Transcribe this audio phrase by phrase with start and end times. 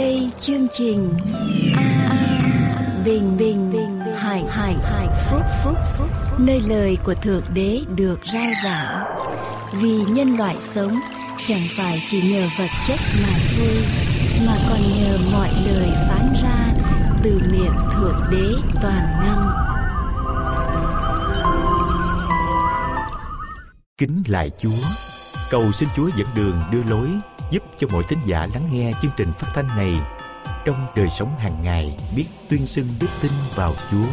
[0.00, 1.10] đây chương trình
[1.76, 6.10] a a bình bình bình hải hải hải phúc phúc phúc.
[6.38, 9.04] Nơi lời của thượng đế được rao giảng.
[9.72, 11.00] Vì nhân loại sống
[11.48, 13.76] chẳng phải chỉ nhờ vật chất mà thôi
[14.46, 16.72] mà còn nhờ mọi lời phán ra
[17.22, 19.50] từ miệng thượng đế toàn năng.
[23.98, 24.86] Kính lại Chúa,
[25.50, 27.08] cầu xin Chúa dẫn đường đưa lối
[27.50, 29.94] giúp cho mỗi tín giả lắng nghe chương trình phát thanh này
[30.64, 34.10] trong đời sống hàng ngày biết tuyên xưng đức tin vào Chúa,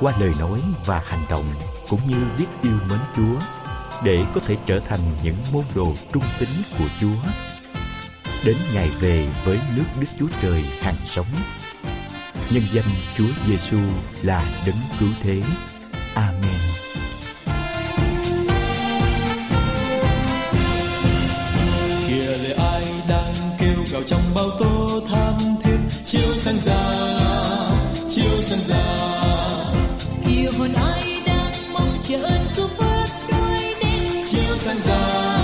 [0.00, 1.46] qua lời nói và hành động
[1.88, 3.38] cũng như biết yêu mến Chúa
[4.04, 6.48] để có thể trở thành những môn đồ trung tín
[6.78, 7.30] của Chúa.
[8.44, 11.26] Đến ngày về với nước Đức Chúa Trời hàng sống.
[12.50, 12.84] Nhân danh
[13.16, 13.78] Chúa Giêsu
[14.22, 15.42] là đấng cứu thế.
[16.14, 16.91] Amen.
[23.92, 26.92] Gào trong bao tố tham thiết chiếu sáng ra
[28.08, 28.76] chiếu sáng ra.
[30.26, 35.41] Kia hồn ai đang mong chờ ơn cứu vớt đôi đến chiếu sáng ra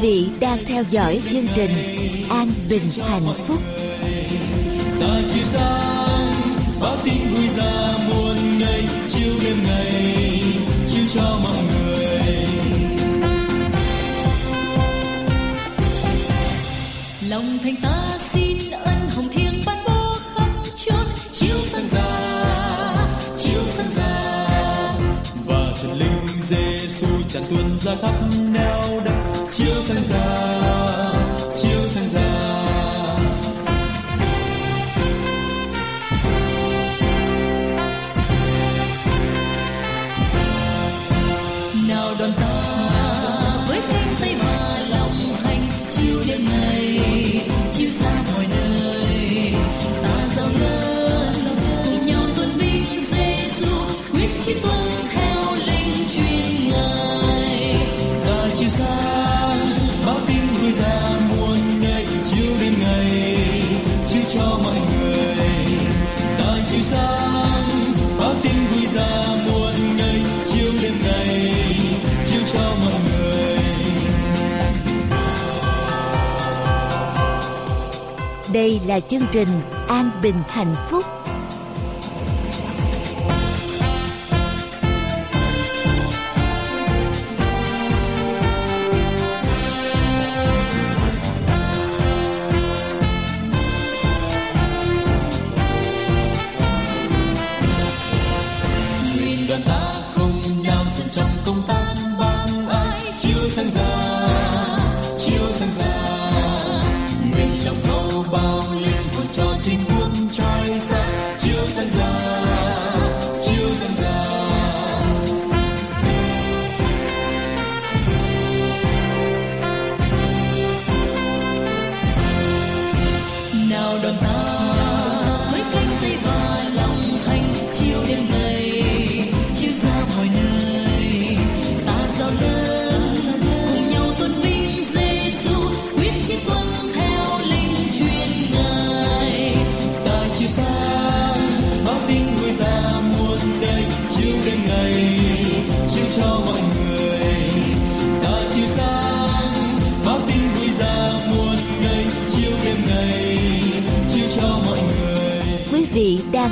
[0.00, 1.70] vị đang theo dõi chương trình
[2.28, 3.58] an bình hạnh phúc.
[5.00, 6.32] Ta chiếu sáng,
[6.80, 10.42] báo tin vui ra muôn nơi chiều đêm ngày,
[10.86, 12.46] chiều cho mọi người.
[17.28, 21.06] Lòng thành ta xin ân hồng thiêng ban bố khắp chốn.
[21.32, 22.18] Chiếu sáng ra
[23.38, 24.22] chiếu sáng ra,
[25.46, 28.14] và thần linh Giêsu tràn tuôn ra khắp
[28.50, 29.39] nẻo đất.
[29.50, 31.09] 就像早
[78.90, 79.48] là chương trình
[79.88, 81.19] an bình hạnh phúc.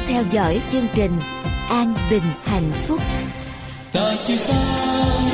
[0.08, 1.12] Theo dõi chương trình
[1.68, 3.00] an bình hạnh phúc.
[3.92, 5.28] Ta chiếu sáng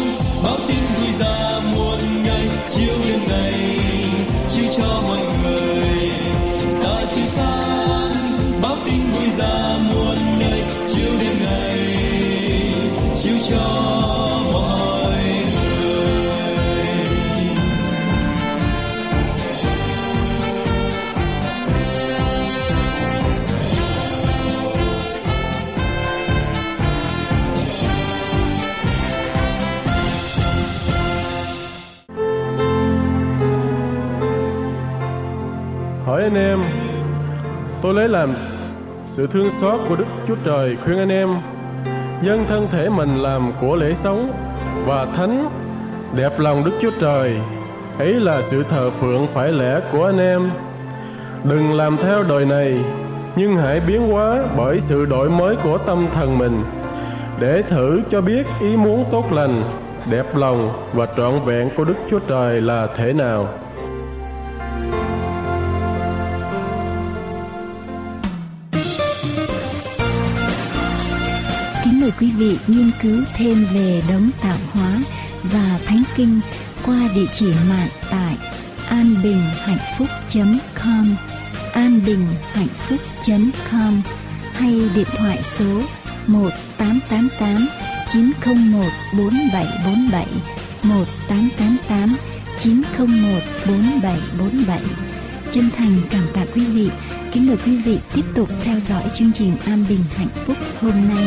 [0.45, 3.55] báo tin vui ra muôn ngày, chiều đêm ngày
[37.85, 38.35] tôi lấy làm
[39.11, 41.29] sự thương xót của Đức Chúa Trời khuyên anh em
[42.23, 44.33] dâng thân thể mình làm của lễ sống
[44.87, 45.49] và thánh
[46.15, 47.37] đẹp lòng Đức Chúa Trời
[47.99, 50.51] ấy là sự thờ phượng phải lẽ của anh em
[51.45, 52.79] đừng làm theo đời này,
[53.37, 56.63] nhưng hãy biến hóa bởi sự đổi mới của tâm thần mình,
[57.41, 59.63] để thử cho biết ý muốn tốt lành,
[60.11, 63.49] đẹp lòng và trọn vẹn của Đức Chúa Trời là thế nào.
[72.05, 74.99] Mời quý vị nghiên cứu thêm về đấng tạo hóa
[75.43, 76.41] và thánh kinh
[76.87, 78.37] qua địa chỉ mạng tại
[78.89, 81.17] anbinhhạnhphúc.com
[81.73, 84.03] anbinhhạnhphúc.com
[84.53, 85.83] hay điện thoại số
[86.27, 87.67] 1888
[88.13, 88.85] 901
[89.19, 90.27] 4747
[90.83, 92.17] 1888
[92.59, 94.81] 901 4747
[95.51, 96.91] Chân thành cảm tạ quý vị
[97.33, 100.93] Kính mời quý vị tiếp tục theo dõi chương trình An Bình Hạnh Phúc hôm
[100.93, 101.27] nay.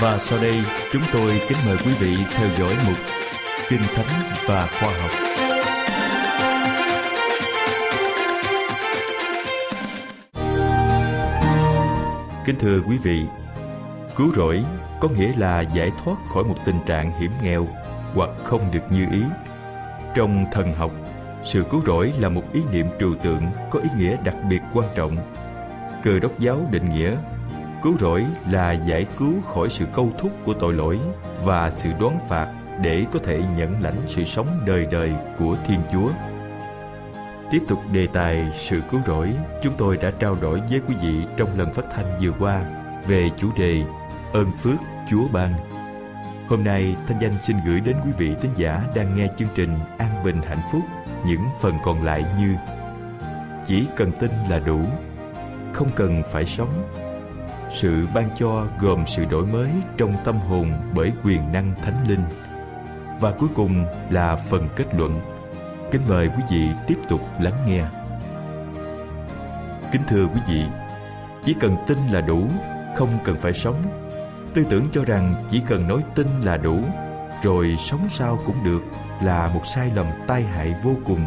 [0.00, 0.54] Và sau đây
[0.92, 2.96] chúng tôi kính mời quý vị theo dõi mục
[3.68, 5.10] Kinh Thánh và Khoa học.
[12.44, 13.22] Kính thưa quý vị,
[14.16, 14.64] cứu rỗi
[15.00, 17.66] có nghĩa là giải thoát khỏi một tình trạng hiểm nghèo
[18.14, 19.22] hoặc không được như ý.
[20.14, 20.90] Trong thần học,
[21.42, 24.88] sự cứu rỗi là một ý niệm trừu tượng có ý nghĩa đặc biệt quan
[24.94, 25.16] trọng.
[26.02, 27.16] Cơ đốc giáo định nghĩa
[27.82, 30.98] cứu rỗi là giải cứu khỏi sự câu thúc của tội lỗi
[31.44, 35.80] và sự đoán phạt để có thể nhận lãnh sự sống đời đời của Thiên
[35.92, 36.10] Chúa.
[37.50, 39.32] Tiếp tục đề tài sự cứu rỗi,
[39.62, 42.62] chúng tôi đã trao đổi với quý vị trong lần phát thanh vừa qua
[43.06, 43.82] về chủ đề
[44.32, 44.76] ơn phước
[45.10, 45.67] Chúa ban.
[46.48, 49.78] Hôm nay, Thanh Danh xin gửi đến quý vị tín giả đang nghe chương trình
[49.98, 50.82] An Bình Hạnh Phúc
[51.26, 52.54] những phần còn lại như
[53.66, 54.80] Chỉ cần tin là đủ,
[55.72, 56.90] không cần phải sống.
[57.70, 62.22] Sự ban cho gồm sự đổi mới trong tâm hồn bởi quyền năng thánh linh.
[63.20, 65.20] Và cuối cùng là phần kết luận.
[65.90, 67.84] Kính mời quý vị tiếp tục lắng nghe.
[69.92, 70.62] Kính thưa quý vị,
[71.44, 72.46] chỉ cần tin là đủ,
[72.96, 74.07] không cần phải sống
[74.54, 76.80] tư tưởng cho rằng chỉ cần nói tin là đủ,
[77.42, 78.80] rồi sống sao cũng được
[79.22, 81.24] là một sai lầm tai hại vô cùng.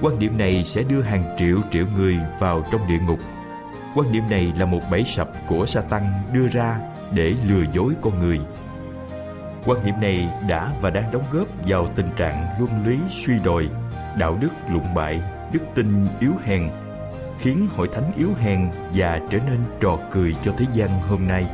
[0.00, 3.18] Quan điểm này sẽ đưa hàng triệu triệu người vào trong địa ngục.
[3.94, 6.78] Quan điểm này là một bẫy sập của sa tăng đưa ra
[7.12, 8.40] để lừa dối con người.
[9.66, 13.68] Quan điểm này đã và đang đóng góp vào tình trạng luân lý suy đồi,
[14.18, 16.70] đạo đức lụng bại, đức tin yếu hèn,
[17.38, 21.46] khiến hội thánh yếu hèn và trở nên trò cười cho thế gian hôm nay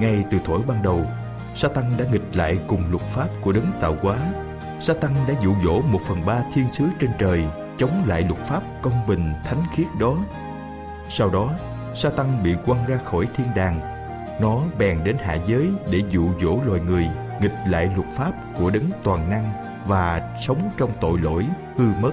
[0.00, 1.06] ngay từ thuở ban đầu,
[1.54, 4.16] Satan đã nghịch lại cùng luật pháp của đấng tạo hóa.
[4.80, 7.44] Satan đã dụ dỗ một phần ba thiên sứ trên trời
[7.78, 10.16] chống lại luật pháp công bình thánh khiết đó.
[11.08, 11.50] Sau đó,
[11.94, 13.80] Satan bị quăng ra khỏi thiên đàng.
[14.40, 17.08] Nó bèn đến hạ giới để dụ dỗ loài người
[17.40, 19.52] nghịch lại luật pháp của đấng toàn năng
[19.86, 21.46] và sống trong tội lỗi
[21.76, 22.12] hư mất.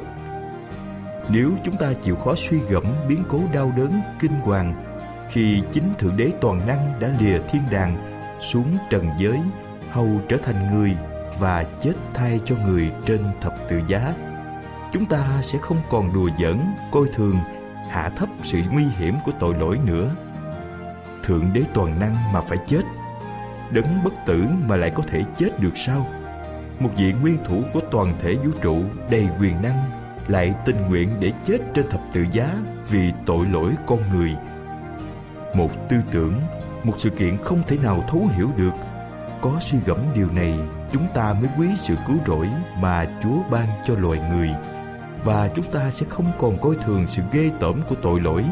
[1.30, 4.89] Nếu chúng ta chịu khó suy gẫm biến cố đau đớn, kinh hoàng
[5.30, 9.40] khi chính Thượng Đế Toàn Năng đã lìa thiên đàng xuống trần giới
[9.92, 10.96] hầu trở thành người
[11.40, 14.14] và chết thay cho người trên thập tự giá.
[14.92, 16.60] Chúng ta sẽ không còn đùa giỡn,
[16.92, 17.36] coi thường,
[17.90, 20.10] hạ thấp sự nguy hiểm của tội lỗi nữa.
[21.24, 22.82] Thượng Đế Toàn Năng mà phải chết,
[23.72, 26.08] đấng bất tử mà lại có thể chết được sao?
[26.80, 29.92] Một vị nguyên thủ của toàn thể vũ trụ đầy quyền năng
[30.28, 32.56] lại tình nguyện để chết trên thập tự giá
[32.90, 34.36] vì tội lỗi con người
[35.54, 36.34] một tư tưởng,
[36.84, 38.74] một sự kiện không thể nào thấu hiểu được.
[39.42, 40.54] Có suy gẫm điều này,
[40.92, 44.50] chúng ta mới quý sự cứu rỗi mà chúa ban cho loài người.
[45.24, 48.46] Và chúng ta sẽ không còn coi thường sự ghê tởm của tội lỗi.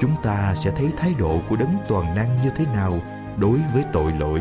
[0.00, 3.00] Chúng ta sẽ thấy thái độ của đấng toàn năng như thế nào
[3.36, 4.40] đối với tội lỗi.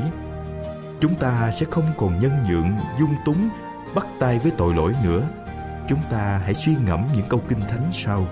[1.02, 3.50] Chúng ta sẽ không còn nhân nhượng, dung túng,
[3.96, 5.22] bắt tay với tội lỗi nữa.
[5.90, 8.28] Chúng ta hãy suy ngẫm những câu kinh thánh sau.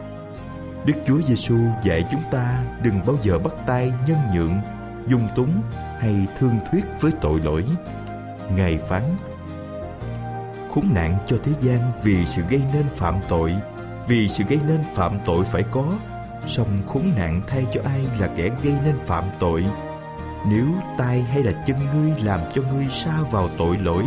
[0.86, 4.62] Đức Chúa Giêsu dạy chúng ta đừng bao giờ bắt tay nhân nhượng,
[5.08, 5.62] dung túng
[6.00, 7.66] hay thương thuyết với tội lỗi.
[8.56, 9.04] Ngài phán:
[10.70, 13.56] Khốn nạn cho thế gian vì sự gây nên phạm tội,
[14.08, 15.94] vì sự gây nên phạm tội phải có,
[16.48, 19.66] song khốn nạn thay cho ai là kẻ gây nên phạm tội.
[20.48, 20.66] Nếu
[20.98, 24.04] tay hay là chân ngươi làm cho ngươi xa vào tội lỗi,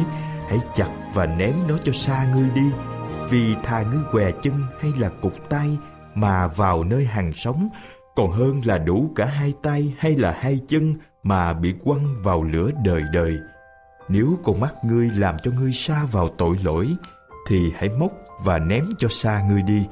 [0.49, 2.71] hãy chặt và ném nó cho xa ngươi đi,
[3.31, 5.79] vì thà ngươi què chân hay là cục tay
[6.17, 7.69] mà vào nơi hàng sống
[8.17, 10.93] còn hơn là đủ cả hai tay hay là hai chân
[11.23, 13.39] mà bị quăng vào lửa đời đời.
[14.09, 16.89] Nếu con mắt ngươi làm cho ngươi xa vào tội lỗi,
[17.49, 18.13] thì hãy móc
[18.45, 19.87] và ném cho xa ngươi đi,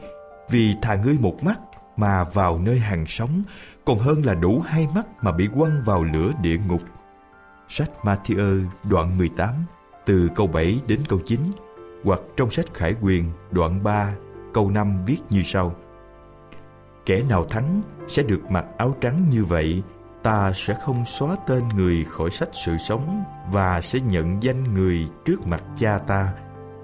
[0.50, 1.60] vì thà ngươi một mắt
[1.96, 3.42] mà vào nơi hàng sống,
[3.84, 6.82] còn hơn là đủ hai mắt mà bị quăng vào lửa địa ngục.
[7.68, 9.50] Sách Matthew đoạn 18
[10.06, 11.40] từ câu 7 đến câu 9
[12.04, 14.14] hoặc trong sách Khải Quyền đoạn 3
[14.54, 15.74] câu 5 viết như sau
[17.06, 19.82] Kẻ nào thắng sẽ được mặc áo trắng như vậy,
[20.22, 25.08] ta sẽ không xóa tên người khỏi sách sự sống và sẽ nhận danh người
[25.24, 26.32] trước mặt cha ta,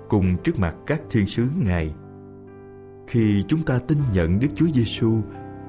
[0.08, 1.94] cùng trước mặt các thiên sứ ngài.
[3.06, 5.20] Khi chúng ta tin nhận đức chúa giêsu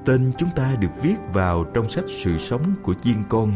[0.04, 3.52] tên chúng ta được viết vào trong sách sự sống của chiên con.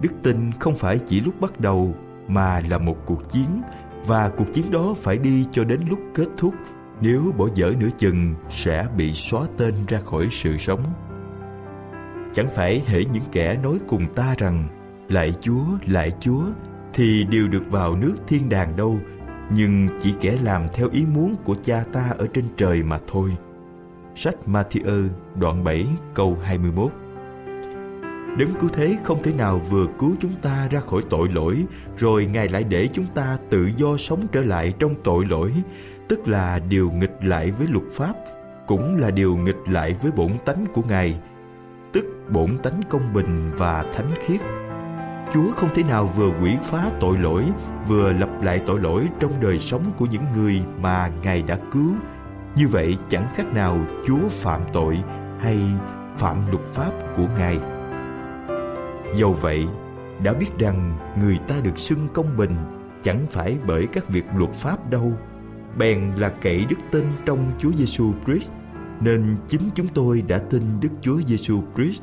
[0.00, 1.94] Đức tin không phải chỉ lúc bắt đầu
[2.28, 3.62] mà là một cuộc chiến,
[4.06, 6.54] và cuộc chiến đó phải đi cho đến lúc kết thúc
[7.00, 10.80] nếu bỏ dở nửa chừng, sẽ bị xóa tên ra khỏi sự sống.
[12.32, 14.68] Chẳng phải hễ những kẻ nói cùng ta rằng,
[15.08, 16.42] lại chúa lại chúa,
[16.94, 18.98] thì đều được vào nước thiên đàng đâu,
[19.54, 23.30] nhưng chỉ kẻ làm theo ý muốn của cha ta ở trên trời mà thôi.
[24.14, 26.90] Sách Matthew đoạn 7 câu 21
[28.38, 31.64] Đấng cứu thế không thể nào vừa cứu chúng ta ra khỏi tội lỗi,
[31.98, 35.52] rồi Ngài lại để chúng ta tự do sống trở lại trong tội lỗi
[36.10, 38.12] tức là điều nghịch lại với luật pháp
[38.66, 41.20] cũng là điều nghịch lại với bổn tánh của Ngài
[41.92, 44.40] tức bổn tánh công bình và thánh khiết.
[45.32, 47.44] Chúa không thể nào vừa quỷ phá tội lỗi
[47.88, 51.92] vừa lập lại tội lỗi trong đời sống của những người mà Ngài đã cứu.
[52.56, 54.98] Như vậy chẳng khác nào Chúa phạm tội
[55.40, 55.58] hay
[56.16, 57.58] phạm luật pháp của Ngài.
[59.16, 59.66] Dầu vậy,
[60.22, 62.56] đã biết rằng người ta được xưng công bình
[63.02, 65.12] chẳng phải bởi các việc luật pháp đâu,
[65.78, 68.52] bèn là cậy đức tin trong Chúa Giêsu Christ,
[69.00, 72.02] nên chính chúng tôi đã tin Đức Chúa Giêsu Christ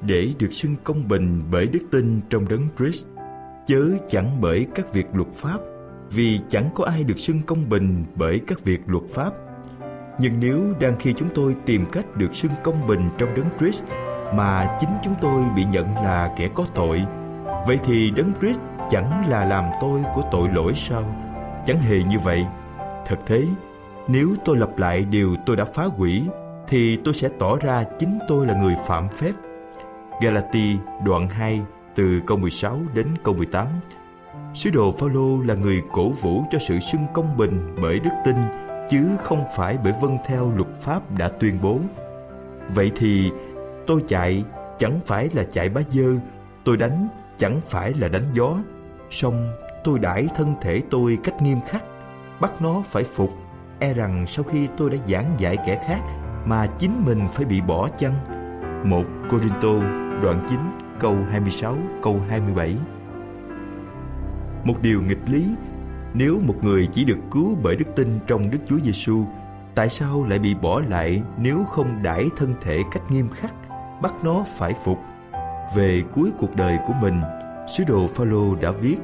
[0.00, 3.06] để được xưng công bình bởi đức tin trong đấng Christ,
[3.66, 5.58] chớ chẳng bởi các việc luật pháp,
[6.10, 9.30] vì chẳng có ai được xưng công bình bởi các việc luật pháp.
[10.20, 13.84] Nhưng nếu đang khi chúng tôi tìm cách được xưng công bình trong đấng Christ
[14.34, 17.02] mà chính chúng tôi bị nhận là kẻ có tội
[17.66, 21.29] vậy thì đấng Christ chẳng là làm tôi của tội lỗi sao
[21.64, 22.46] chẳng hề như vậy.
[23.06, 23.46] Thật thế,
[24.08, 26.22] nếu tôi lặp lại điều tôi đã phá hủy,
[26.68, 29.32] thì tôi sẽ tỏ ra chính tôi là người phạm phép.
[30.20, 31.60] Galati đoạn 2
[31.94, 33.66] từ câu 16 đến câu 18
[34.54, 38.36] Sứ đồ Phaolô là người cổ vũ cho sự xưng công bình bởi đức tin,
[38.90, 41.78] chứ không phải bởi vâng theo luật pháp đã tuyên bố.
[42.74, 43.30] Vậy thì,
[43.86, 44.44] Tôi chạy
[44.78, 46.14] chẳng phải là chạy bá dơ,
[46.64, 48.56] Tôi đánh chẳng phải là đánh gió.
[49.10, 49.48] Song
[49.84, 51.84] tôi đãi thân thể tôi cách nghiêm khắc
[52.40, 53.30] Bắt nó phải phục
[53.78, 56.00] E rằng sau khi tôi đã giảng dạy kẻ khác
[56.44, 58.12] Mà chính mình phải bị bỏ chăng
[58.90, 59.74] Một Corinto
[60.22, 60.58] đoạn 9
[61.00, 62.76] câu 26 câu 27
[64.64, 65.46] Một điều nghịch lý
[66.14, 69.24] Nếu một người chỉ được cứu bởi đức tin trong Đức Chúa Giêsu,
[69.74, 73.54] tại sao lại bị bỏ lại nếu không đãi thân thể cách nghiêm khắc
[74.02, 74.98] bắt nó phải phục.
[75.74, 77.20] Về cuối cuộc đời của mình,
[77.68, 78.96] sứ đồ Phaolô đã viết: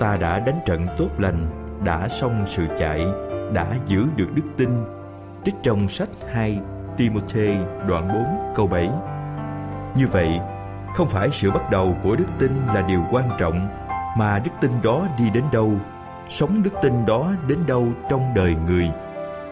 [0.00, 1.46] Ta đã đánh trận tốt lành,
[1.84, 3.04] đã xong sự chạy,
[3.52, 4.68] đã giữ được đức tin.
[5.44, 6.58] Trích trong sách 2
[6.96, 7.54] Timothy
[7.88, 8.90] đoạn 4 câu 7.
[9.96, 10.40] Như vậy,
[10.94, 13.68] không phải sự bắt đầu của đức tin là điều quan trọng
[14.16, 15.72] mà đức tin đó đi đến đâu
[16.28, 18.90] sống đức tin đó đến đâu trong đời người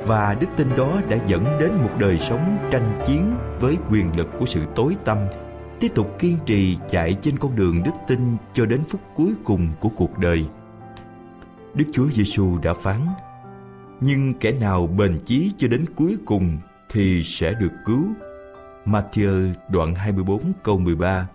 [0.06, 4.28] và đức tin đó đã dẫn đến một đời sống tranh chiến với quyền lực
[4.38, 5.18] của sự tối tăm
[5.80, 8.20] tiếp tục kiên trì chạy trên con đường đức tin
[8.52, 10.44] cho đến phút cuối cùng của cuộc đời.
[11.74, 13.00] Đức chúa giêsu đã phán,
[14.00, 16.58] nhưng kẻ nào bền chí cho đến cuối cùng
[16.90, 18.04] thì sẽ được cứu.
[18.84, 21.28] Matthew đoạn 24 câu 13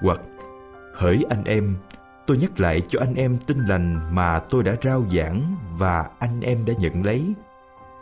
[0.00, 0.20] hoặc,
[0.94, 1.76] hỡi anh em,
[2.26, 6.40] tôi nhắc lại cho anh em tin lành mà tôi đã rao giảng và anh
[6.40, 7.34] em đã nhận lấy.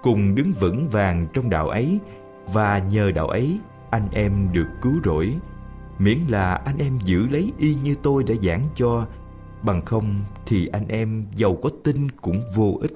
[0.02, 1.98] Cùng đứng vững vàng trong đạo ấy
[2.46, 3.58] và nhờ đạo ấy,
[3.90, 5.36] anh em được cứu rỗi
[6.00, 9.06] miễn là anh em giữ lấy y như tôi đã giảng cho.
[9.62, 10.14] Bằng không
[10.46, 12.92] thì anh em giàu có tin cũng vô ích.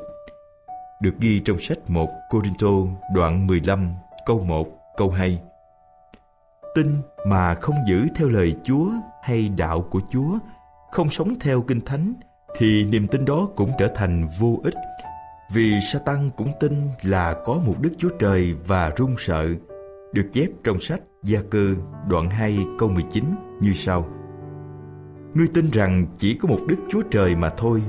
[1.02, 2.68] Được ghi trong sách 1 Corinto
[3.14, 3.88] đoạn 15
[4.26, 5.40] câu 1 câu 2
[6.75, 6.87] tin
[7.26, 8.90] mà không giữ theo lời Chúa
[9.23, 10.38] hay đạo của Chúa
[10.92, 12.14] không sống theo kinh thánh
[12.58, 14.75] thì niềm tin đó cũng trở thành vô ích.
[15.52, 19.49] Vì Satan cũng tin là có một Đức Chúa Trời và run sợ,
[20.12, 21.75] được chép trong sách Gia Cơ
[22.09, 23.25] đoạn 2 câu 19
[23.61, 24.07] như sau.
[25.35, 27.83] Ngươi tin rằng chỉ có một Đức Chúa Trời mà thôi,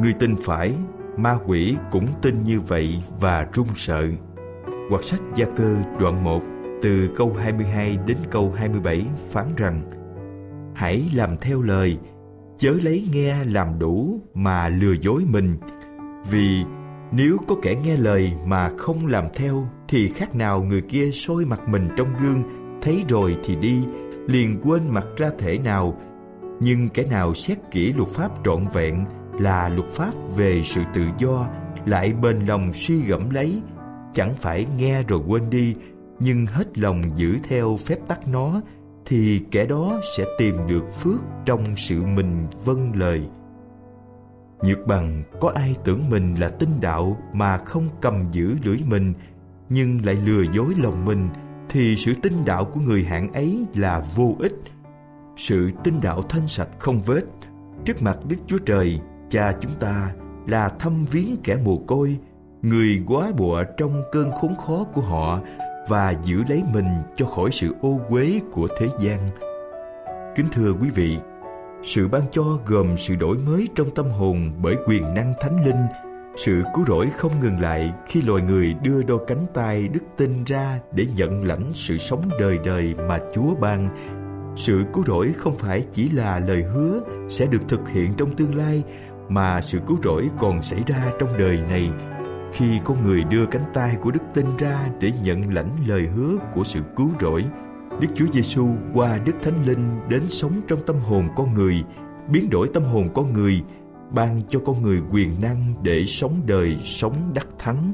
[0.00, 0.74] ngươi tin phải,
[1.16, 4.06] ma quỷ cũng tin như vậy và run sợ.
[4.90, 6.42] Hoặc sách Gia Cơ đoạn 1
[6.82, 9.82] từ câu 22 đến câu 27 phán rằng
[10.74, 11.98] hãy làm theo lời
[12.56, 15.56] chớ lấy nghe làm đủ mà lừa dối mình
[16.30, 16.64] vì
[17.12, 21.44] nếu có kẻ nghe lời mà không làm theo thì khác nào người kia soi
[21.44, 22.42] mặt mình trong gương
[22.82, 23.84] thấy rồi thì đi,
[24.26, 26.00] liền quên mặt ra thể nào.
[26.60, 31.02] Nhưng kẻ nào xét kỹ luật pháp trọn vẹn là luật pháp về sự tự
[31.18, 31.46] do,
[31.86, 33.62] lại bền lòng suy gẫm lấy.
[34.12, 35.74] Chẳng phải nghe rồi quên đi,
[36.20, 38.60] nhưng hết lòng giữ theo phép tắc nó,
[39.06, 43.22] thì kẻ đó sẽ tìm được phước trong sự mình vâng lời.
[44.62, 49.12] Nhược bằng, có ai tưởng mình là tinh đạo mà không cầm giữ lưỡi mình,
[49.68, 51.28] nhưng lại lừa dối lòng mình?
[51.70, 54.54] Thì sự tinh đạo của người hạng ấy là vô ích.
[55.36, 57.22] Sự tinh đạo thanh sạch không vết.
[57.84, 60.12] Trước mặt đức chúa trời, cha chúng ta
[60.46, 62.16] là thăm viếng kẻ mồ côi,
[62.62, 65.40] người quá bụa trong cơn khốn khó của họ
[65.88, 69.18] và giữ lấy mình cho khỏi sự ô uế của thế gian.
[70.36, 71.18] Kính thưa quý vị,
[71.82, 76.07] sự ban cho gồm sự đổi mới trong tâm hồn bởi quyền năng thánh linh
[76.38, 80.44] sự cứu rỗi không ngừng lại khi loài người đưa đôi cánh tay đức tin
[80.44, 83.88] ra để nhận lãnh sự sống đời đời mà chúa ban.
[84.56, 88.54] Sự cứu rỗi không phải chỉ là lời hứa sẽ được thực hiện trong tương
[88.54, 88.82] lai,
[89.28, 91.90] mà sự cứu rỗi còn xảy ra trong đời này.
[92.52, 96.36] Khi con người đưa cánh tay của đức tin ra để nhận lãnh lời hứa
[96.54, 97.44] của sự cứu rỗi,
[98.00, 101.82] đức chúa giêsu qua đức thánh linh đến sống trong tâm hồn con người,
[102.28, 103.62] biến đổi tâm hồn con người
[104.10, 107.92] ban cho con người quyền năng để sống đời, sống đắc thắng.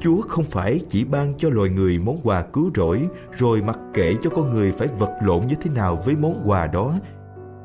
[0.00, 4.14] Chúa không phải chỉ ban cho loài người món quà cứu rỗi, rồi mặc kệ
[4.22, 6.94] cho con người phải vật lộn như thế nào với món quà đó.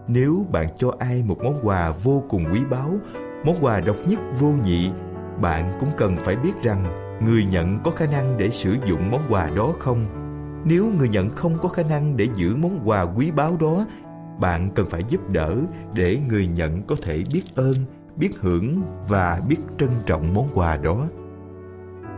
[0.08, 2.92] Nếu bạn cho ai một món quà vô cùng quý báu,
[3.46, 4.90] món quà độc nhất vô nhị,
[5.42, 6.84] bạn cũng cần phải biết rằng
[7.26, 10.06] người nhận có khả năng để sử dụng món quà đó không?
[10.66, 13.86] Nếu người nhận không có khả năng để giữ món quà quý báu đó
[14.40, 15.56] bạn cần phải giúp đỡ
[15.94, 17.76] để người nhận có thể biết ơn
[18.16, 21.08] biết hưởng và biết trân trọng món quà đó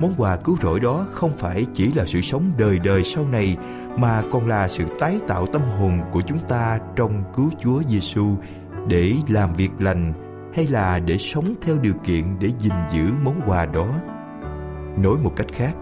[0.02, 3.58] món quà cứu rỗi đó không phải chỉ là sự sống đời đời sau này
[3.98, 8.36] mà còn là sự tái tạo tâm hồn của chúng ta trong cứu Chúa Giêsu
[8.88, 10.14] để làm việc lành
[10.56, 13.88] hay là để sống theo điều kiện để gìn giữ món quà đó.
[14.98, 15.74] Nói một cách khác,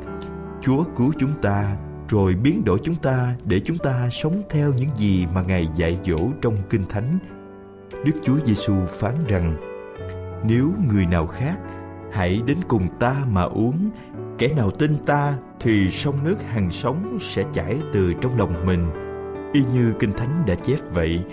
[0.62, 1.76] Chúa cứu chúng ta
[2.10, 6.00] rồi biến đổi chúng ta để chúng ta sống theo những gì mà Ngài dạy
[6.06, 7.20] dỗ trong Kinh Thánh.
[8.06, 9.56] Đức Chúa Giêsu phán rằng:
[10.46, 11.58] Nếu người nào khác
[12.12, 13.90] hãy đến cùng ta mà uống,
[14.38, 18.90] kẻ nào tin ta thì sông nước hằng sống sẽ chảy từ trong lòng mình.
[19.54, 21.24] Y như Kinh Thánh đã chép vậy,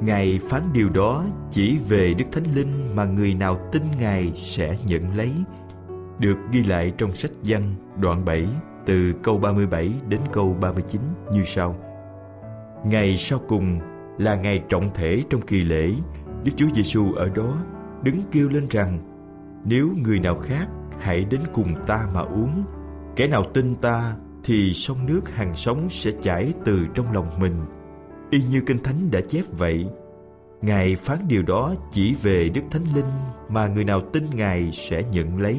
[0.00, 4.76] Ngài phán điều đó chỉ về Đức Thánh Linh mà người nào tin Ngài sẽ
[4.86, 5.32] nhận lấy.
[6.18, 8.48] Được ghi lại trong sách văn đoạn 7
[8.86, 11.00] từ câu 37 đến câu 39
[11.32, 11.76] như sau.
[12.84, 13.80] Ngày sau cùng
[14.18, 15.92] là ngày trọng thể trong kỳ lễ,
[16.44, 17.56] Đức Chúa Giêsu ở đó
[18.02, 18.98] đứng kêu lên rằng:
[19.64, 20.68] Nếu người nào khác
[21.00, 22.62] hãy đến cùng ta mà uống,
[23.16, 24.14] kẻ nào tin ta
[24.44, 27.54] thì sông nước hàng sống sẽ chảy từ trong lòng mình
[28.30, 29.86] y như kinh thánh đã chép vậy
[30.62, 33.10] ngài phán điều đó chỉ về đức thánh linh
[33.48, 35.58] mà người nào tin ngài sẽ nhận lấy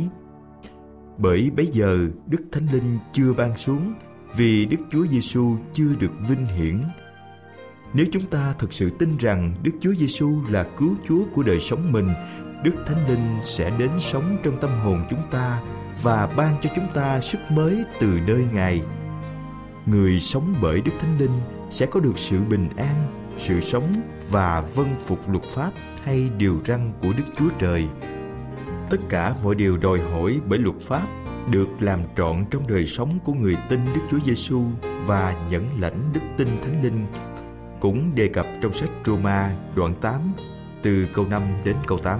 [1.21, 3.93] bởi bấy giờ đức thánh linh chưa ban xuống,
[4.35, 6.81] vì đức chúa giêsu chưa được vinh hiển.
[7.93, 11.59] Nếu chúng ta thực sự tin rằng đức chúa giêsu là cứu chúa của đời
[11.59, 12.09] sống mình,
[12.63, 15.61] đức thánh linh sẽ đến sống trong tâm hồn chúng ta
[16.01, 18.81] và ban cho chúng ta sức mới từ nơi ngài.
[19.85, 22.95] Người sống bởi đức thánh linh sẽ có được sự bình an,
[23.37, 25.71] sự sống và vân phục luật pháp
[26.03, 27.87] hay điều răn của đức chúa trời
[28.91, 31.07] tất cả mọi điều đòi hỏi bởi luật pháp
[31.49, 34.61] được làm trọn trong đời sống của người tin Đức Chúa Giêsu
[35.05, 37.05] và nhẫn lãnh đức tin Thánh Linh
[37.79, 40.33] cũng đề cập trong sách Roma đoạn 8
[40.81, 42.19] từ câu 5 đến câu 8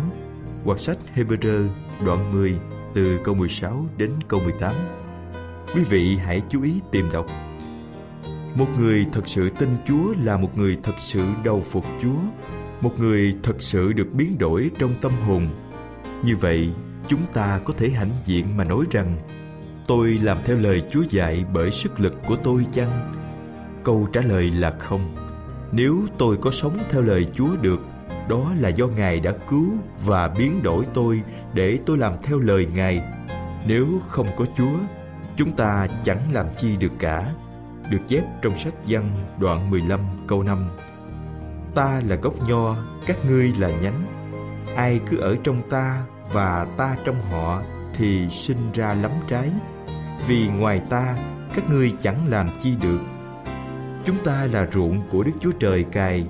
[0.65, 1.67] hoặc sách Hebrew
[2.05, 2.55] đoạn 10
[2.93, 4.75] từ câu 16 đến câu 18.
[5.75, 7.25] Quý vị hãy chú ý tìm đọc
[8.55, 12.19] một người thật sự tin Chúa là một người thật sự đầu phục Chúa,
[12.81, 15.47] một người thật sự được biến đổi trong tâm hồn.
[16.23, 16.73] Như vậy,
[17.07, 19.15] chúng ta có thể hãnh diện mà nói rằng
[19.87, 23.13] tôi làm theo lời Chúa dạy bởi sức lực của tôi chăng?
[23.83, 25.15] Câu trả lời là không.
[25.71, 27.79] Nếu tôi có sống theo lời Chúa được,
[28.29, 29.67] đó là do Ngài đã cứu
[30.05, 31.21] và biến đổi tôi
[31.53, 33.01] để tôi làm theo lời Ngài.
[33.67, 34.77] Nếu không có Chúa,
[35.35, 37.31] chúng ta chẳng làm chi được cả
[37.89, 40.69] được chép trong sách văn đoạn 15 câu 5.
[41.75, 44.01] Ta là gốc nho, các ngươi là nhánh.
[44.75, 47.61] Ai cứ ở trong ta và ta trong họ
[47.93, 49.49] thì sinh ra lắm trái.
[50.27, 51.15] Vì ngoài ta,
[51.55, 52.99] các ngươi chẳng làm chi được.
[54.05, 56.23] Chúng ta là ruộng của Đức Chúa Trời cài,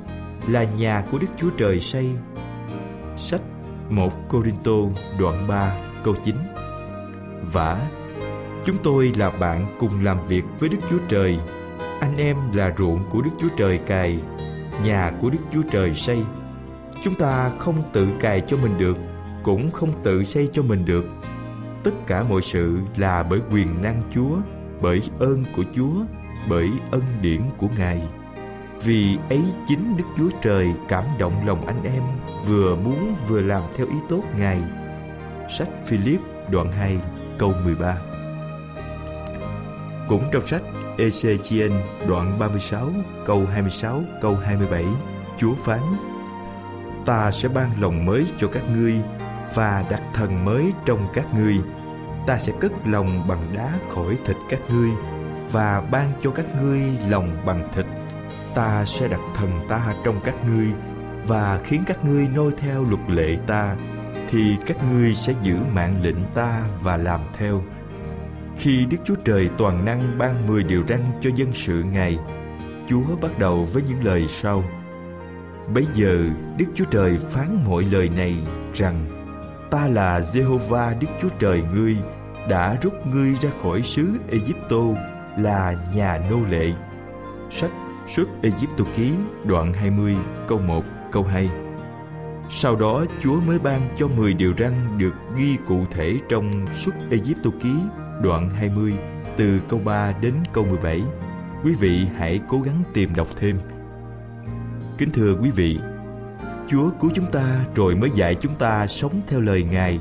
[0.47, 2.09] là nhà của Đức Chúa Trời xây.
[3.15, 3.41] Sách
[3.89, 4.71] 1 Corinto
[5.19, 6.35] đoạn 3 câu 9
[7.53, 7.77] Vả,
[8.65, 11.39] chúng tôi là bạn cùng làm việc với Đức Chúa Trời.
[12.01, 14.19] Anh em là ruộng của Đức Chúa Trời cài,
[14.83, 16.19] nhà của Đức Chúa Trời xây.
[17.03, 18.97] Chúng ta không tự cài cho mình được,
[19.43, 21.05] cũng không tự xây cho mình được.
[21.83, 24.37] Tất cả mọi sự là bởi quyền năng Chúa,
[24.81, 25.93] bởi ơn của Chúa,
[26.49, 28.01] bởi ân điển của Ngài.
[28.83, 32.03] Vì ấy chính Đức Chúa Trời cảm động lòng anh em
[32.47, 34.61] vừa muốn vừa làm theo ý tốt Ngài.
[35.49, 36.19] Sách Philip
[36.51, 36.97] đoạn 2
[37.39, 37.97] câu 13
[40.07, 40.61] Cũng trong sách
[40.97, 42.89] Ezechiel đoạn 36
[43.25, 44.85] câu 26 câu 27
[45.37, 45.79] Chúa phán
[47.05, 48.95] Ta sẽ ban lòng mới cho các ngươi
[49.55, 51.57] và đặt thần mới trong các ngươi
[52.27, 54.89] ta sẽ cất lòng bằng đá khỏi thịt các ngươi
[55.51, 57.85] và ban cho các ngươi lòng bằng thịt
[58.55, 60.67] ta sẽ đặt thần ta trong các ngươi
[61.27, 63.75] và khiến các ngươi noi theo luật lệ ta
[64.29, 67.61] thì các ngươi sẽ giữ mạng lệnh ta và làm theo
[68.57, 72.17] khi Đức Chúa Trời toàn năng ban mười điều răn cho dân sự Ngài,
[72.87, 74.63] Chúa bắt đầu với những lời sau.
[75.73, 78.35] Bấy giờ Đức Chúa Trời phán mọi lời này
[78.73, 79.20] rằng
[79.71, 81.97] Ta là Jehovah Đức Chúa Trời ngươi
[82.49, 84.77] đã rút ngươi ra khỏi xứ Egypto
[85.37, 86.71] là nhà nô lệ.
[87.49, 87.71] Sách
[88.07, 89.11] Xuất Egypto ký
[89.45, 90.15] đoạn 20
[90.47, 91.49] câu 1 câu 2
[92.49, 96.95] Sau đó Chúa mới ban cho 10 điều răn được ghi cụ thể trong Xuất
[97.11, 97.73] Egypto ký
[98.21, 98.93] đoạn 20
[99.37, 101.01] từ câu 3 đến câu 17.
[101.63, 103.57] Quý vị hãy cố gắng tìm đọc thêm.
[104.97, 105.79] Kính thưa quý vị,
[106.71, 109.99] Chúa cứu chúng ta rồi mới dạy chúng ta sống theo lời Ngài.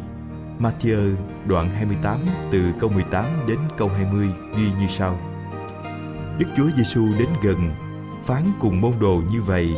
[0.58, 1.14] Matthew
[1.46, 2.20] đoạn 28
[2.52, 5.18] từ câu 18 đến câu 20 ghi như sau.
[6.38, 7.70] Đức Chúa Giêsu đến gần,
[8.24, 9.74] phán cùng môn đồ như vậy,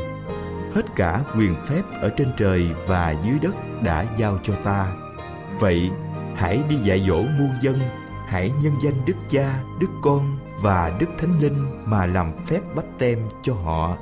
[0.75, 4.93] hết cả quyền phép ở trên trời và dưới đất đã giao cho ta
[5.59, 5.91] vậy
[6.37, 7.81] hãy đi dạy dỗ muôn dân,
[8.27, 12.85] hãy nhân danh đức cha, đức con và đức thánh linh mà làm phép bắp
[12.99, 13.97] tem cho họ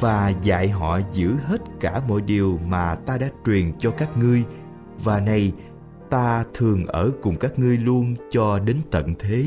[0.00, 4.44] và dạy họ giữ hết cả mọi điều mà ta đã truyền cho các ngươi.
[5.04, 5.52] Và này,
[6.10, 9.44] ta thường ở cùng các ngươi luôn cho đến tận thế.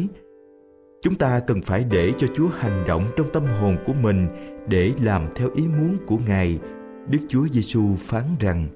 [1.02, 4.28] Chúng ta cần phải để cho chúa hành động trong tâm hồn của mình
[4.68, 6.60] để làm theo ý muốn của ngài.
[7.08, 8.68] Đức chúa giêsu phán rằng,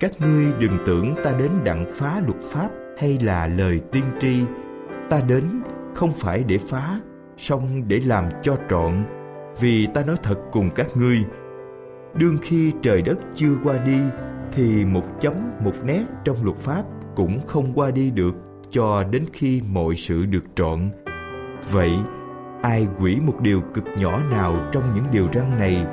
[0.00, 4.40] các ngươi đừng tưởng ta đến đặng phá luật pháp hay là lời tiên tri.
[5.10, 5.44] Ta đến
[5.94, 7.00] không phải để phá,
[7.36, 8.92] song để làm cho trọn.
[9.60, 11.24] Vì ta nói thật cùng các ngươi
[12.14, 13.98] đương khi trời đất chưa qua đi,
[14.52, 16.82] thì một chấm, một nét trong luật pháp
[17.16, 18.34] cũng không qua đi được
[18.70, 20.90] cho đến khi mọi sự được trọn
[21.70, 21.92] vậy,
[22.62, 25.86] ai quỷ một điều cực nhỏ nào trong những điều răn này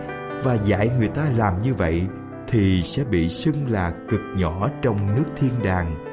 [0.43, 2.01] và dạy người ta làm như vậy
[2.47, 6.05] thì sẽ bị xưng là cực nhỏ trong nước thiên đàng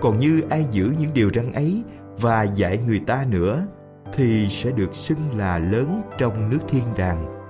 [0.00, 1.82] còn như ai giữ những điều răn ấy
[2.20, 3.66] và dạy người ta nữa
[4.12, 7.43] thì sẽ được xưng là lớn trong nước thiên đàng.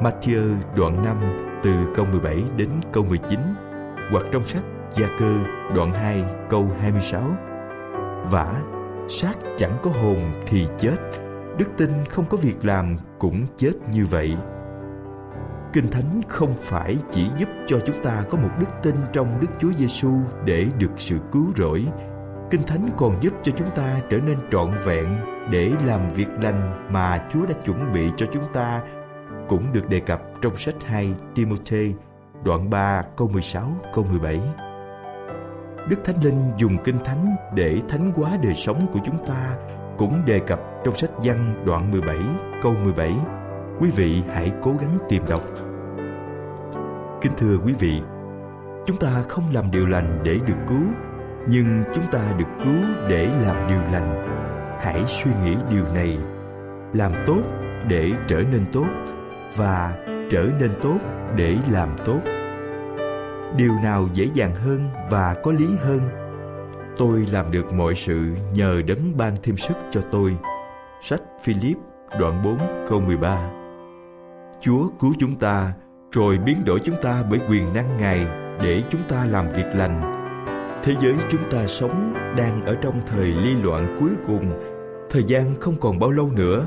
[0.00, 1.16] Matthew đoạn 5
[1.62, 3.40] từ câu 17 đến câu 19
[4.10, 4.64] hoặc trong sách
[4.96, 5.34] Gia Cơ
[5.74, 7.22] đoạn 2 câu 26.
[8.30, 8.60] Vả,
[9.08, 10.96] xác chẳng có hồn thì chết,
[11.58, 14.36] đức tin không có việc làm cũng chết như vậy.
[15.72, 19.48] Kinh Thánh không phải chỉ giúp cho chúng ta có một đức tin trong Đức
[19.58, 20.12] Chúa Giêsu
[20.44, 21.86] để được sự cứu rỗi.
[22.50, 25.06] Kinh Thánh còn giúp cho chúng ta trở nên trọn vẹn
[25.50, 28.82] để làm việc lành mà Chúa đã chuẩn bị cho chúng ta
[29.50, 31.92] cũng được đề cập trong sách 2 Timôthê
[32.44, 34.40] đoạn 3 câu 16 câu 17.
[35.88, 39.56] Đức Thánh Linh dùng Kinh Thánh để thánh hóa đời sống của chúng ta
[39.98, 42.18] cũng đề cập trong sách Văn đoạn 17
[42.62, 43.14] câu 17
[43.80, 45.42] Quý vị hãy cố gắng tìm đọc.
[47.20, 48.00] Kính thưa quý vị,
[48.86, 50.82] chúng ta không làm điều lành để được cứu,
[51.48, 54.26] nhưng chúng ta được cứu để làm điều lành.
[54.80, 56.18] Hãy suy nghĩ điều này,
[56.92, 57.42] làm tốt
[57.88, 58.86] để trở nên tốt
[59.56, 59.96] và
[60.30, 60.98] trở nên tốt
[61.36, 62.20] để làm tốt.
[63.56, 66.00] Điều nào dễ dàng hơn và có lý hơn?
[66.98, 68.20] Tôi làm được mọi sự
[68.54, 70.36] nhờ đấng ban thêm sức cho tôi.
[71.02, 71.76] Sách Philip,
[72.20, 72.58] đoạn 4
[72.88, 73.50] câu 13
[74.60, 75.72] Chúa cứu chúng ta,
[76.12, 78.26] rồi biến đổi chúng ta bởi quyền năng Ngài
[78.62, 80.20] để chúng ta làm việc lành.
[80.84, 84.60] Thế giới chúng ta sống đang ở trong thời ly loạn cuối cùng.
[85.10, 86.64] Thời gian không còn bao lâu nữa.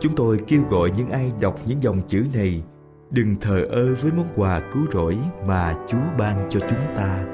[0.00, 2.62] Chúng tôi kêu gọi những ai đọc những dòng chữ này
[3.10, 7.24] đừng thờ ơ với món quà cứu rỗi mà Chúa ban cho chúng ta.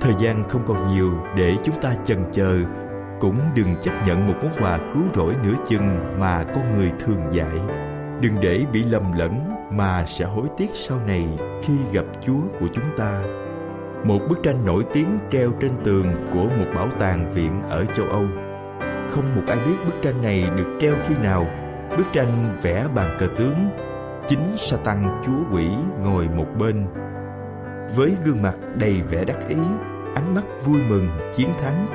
[0.00, 2.58] Thời gian không còn nhiều để chúng ta chần chờ,
[3.20, 7.20] cũng đừng chấp nhận một món quà cứu rỗi nửa chừng mà con người thường
[7.32, 7.58] dạy
[8.20, 9.38] đừng để bị lầm lẫn
[9.70, 11.28] mà sẽ hối tiếc sau này
[11.62, 13.22] khi gặp Chúa của chúng ta.
[14.04, 18.06] Một bức tranh nổi tiếng treo trên tường của một bảo tàng viện ở châu
[18.06, 18.26] Âu.
[19.10, 21.46] Không một ai biết bức tranh này được treo khi nào.
[21.96, 23.68] Bức tranh vẽ bàn cờ tướng,
[24.28, 25.68] chính sa tăng chúa quỷ
[26.00, 26.86] ngồi một bên.
[27.96, 29.56] Với gương mặt đầy vẻ đắc ý,
[30.14, 31.86] ánh mắt vui mừng, chiến thắng,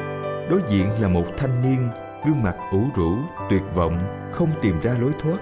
[0.49, 1.89] đối diện là một thanh niên
[2.25, 3.15] gương mặt ủ rũ,
[3.49, 3.99] tuyệt vọng,
[4.31, 5.37] không tìm ra lối thoát.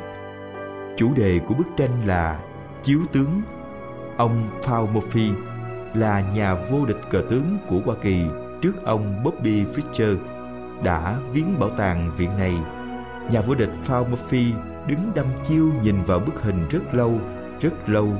[0.97, 2.39] Chủ đề của bức tranh là
[2.83, 3.41] Chiếu tướng.
[4.17, 5.31] Ông Paul Murphy
[5.93, 8.25] là nhà vô địch cờ tướng của Hoa Kỳ
[8.61, 10.17] trước ông Bobby Fischer
[10.83, 12.53] đã viếng bảo tàng viện này.
[13.31, 14.53] Nhà vô địch Paul Murphy
[14.87, 17.19] đứng đăm chiêu nhìn vào bức hình rất lâu,
[17.59, 18.13] rất lâu.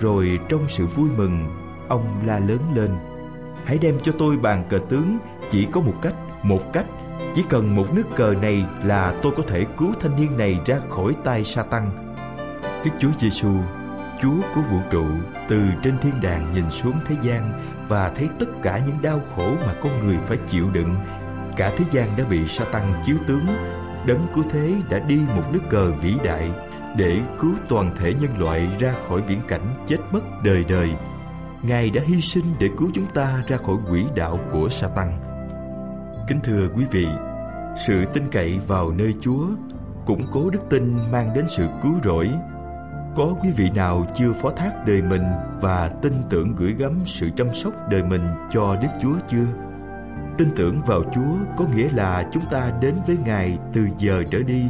[0.00, 1.46] Rồi trong sự vui mừng,
[1.88, 2.90] ông la lớn lên.
[3.64, 5.18] Hãy đem cho tôi bàn cờ tướng
[5.50, 6.86] chỉ có một cách, một cách
[7.34, 10.76] chỉ cần một nước cờ này là tôi có thể cứu thanh niên này ra
[10.88, 12.14] khỏi tay sa tăng
[12.84, 13.52] đức chúa giêsu
[14.22, 15.04] chúa của vũ trụ
[15.48, 17.52] từ trên thiên đàng nhìn xuống thế gian
[17.88, 20.94] và thấy tất cả những đau khổ mà con người phải chịu đựng
[21.56, 23.46] cả thế gian đã bị sa tăng chiếu tướng
[24.06, 26.50] đấng cứu thế đã đi một nước cờ vĩ đại
[26.96, 30.90] để cứu toàn thể nhân loại ra khỏi viễn cảnh chết mất đời đời
[31.62, 35.26] ngài đã hy sinh để cứu chúng ta ra khỏi quỹ đạo của sa tăng
[36.26, 37.06] kính thưa quý vị,
[37.76, 39.46] sự tin cậy vào nơi Chúa
[40.06, 42.30] củng cố đức tin mang đến sự cứu rỗi.
[43.16, 45.22] Có quý vị nào chưa phó thác đời mình
[45.60, 49.65] và tin tưởng gửi gắm sự chăm sóc đời mình cho Đức Chúa chưa?
[50.38, 54.42] Tin tưởng vào Chúa có nghĩa là chúng ta đến với Ngài từ giờ trở
[54.42, 54.62] đi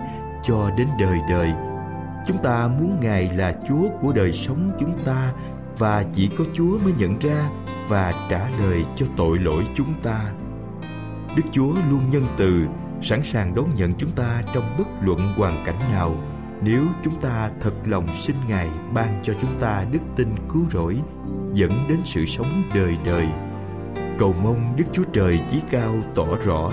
[0.42, 1.52] cho đến đời đời.
[2.26, 5.32] Chúng ta muốn Ngài là Chúa của đời sống chúng ta
[5.78, 7.50] và chỉ có Chúa mới nhận ra
[7.88, 10.20] và trả lời cho tội lỗi chúng ta.
[11.36, 12.66] Đức Chúa luôn nhân từ,
[13.02, 16.16] sẵn sàng đón nhận chúng ta trong bất luận hoàn cảnh nào
[16.62, 20.96] nếu chúng ta thật lòng xin Ngài ban cho chúng ta đức tin cứu rỗi
[21.52, 23.26] dẫn đến sự sống đời đời.
[24.18, 26.72] Cầu mong Đức Chúa Trời chí cao tỏ rõ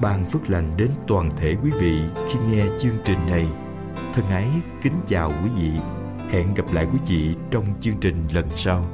[0.00, 3.46] ban phước lành đến toàn thể quý vị khi nghe chương trình này.
[4.14, 4.48] Thân ái
[4.82, 5.70] kính chào quý vị.
[6.30, 8.84] Hẹn gặp lại quý vị trong chương trình lần sau.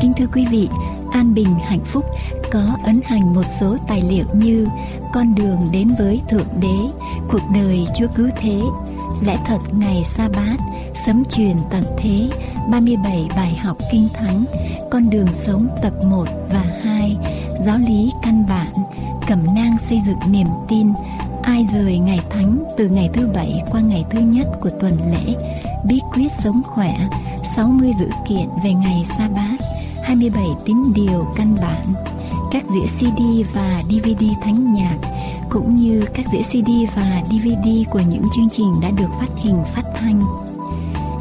[0.00, 0.68] Kính thưa quý vị,
[1.12, 2.04] An Bình Hạnh Phúc
[2.50, 4.66] có ấn hành một số tài liệu như
[5.12, 6.78] Con đường đến với Thượng Đế,
[7.28, 8.60] Cuộc đời Chúa Cứu Thế,
[9.26, 10.56] Lẽ thật ngày sa bát,
[11.06, 12.28] Sấm truyền tận thế,
[12.70, 14.44] 37 bài học kinh thánh,
[14.90, 17.16] Con đường sống tập 1 và 2,
[17.66, 18.72] Giáo lý căn bản,
[19.28, 20.92] Cẩm nang xây dựng niềm tin,
[21.42, 25.34] Ai rời ngày thánh từ ngày thứ bảy qua ngày thứ nhất của tuần lễ,
[25.88, 27.08] Bí quyết sống khỏe,
[27.56, 29.56] 60 dữ kiện về ngày sa bát
[30.06, 31.84] 27 tín điều căn bản,
[32.50, 33.20] các đĩa CD
[33.54, 34.96] và DVD thánh nhạc,
[35.50, 39.56] cũng như các đĩa CD và DVD của những chương trình đã được phát hình
[39.74, 40.22] phát thanh.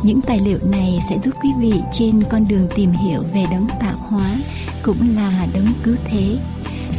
[0.04, 3.68] Những tài liệu này sẽ giúp quý vị trên con đường tìm hiểu về đấng
[3.80, 4.36] tạo hóa
[4.84, 6.38] cũng là đấng cứu thế.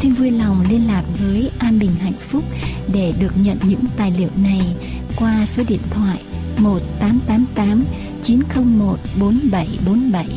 [0.01, 2.45] Xin vui lòng liên lạc với An Bình Hạnh Phúc
[2.93, 4.61] để được nhận những tài liệu này
[5.17, 6.23] qua số điện thoại
[6.59, 7.85] 1888
[8.23, 10.29] 901 4747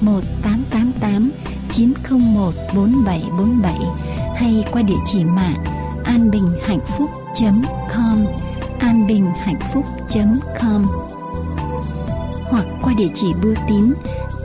[0.00, 1.30] 1888
[1.76, 3.74] 901 4747
[4.36, 5.64] hay qua địa chỉ mạng
[6.04, 8.26] anbinhhạnhphúc.com
[8.78, 10.86] anbinhhạnhphúc.com
[12.50, 13.94] hoặc qua địa chỉ bưu tín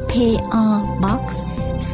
[0.08, 1.22] PO Box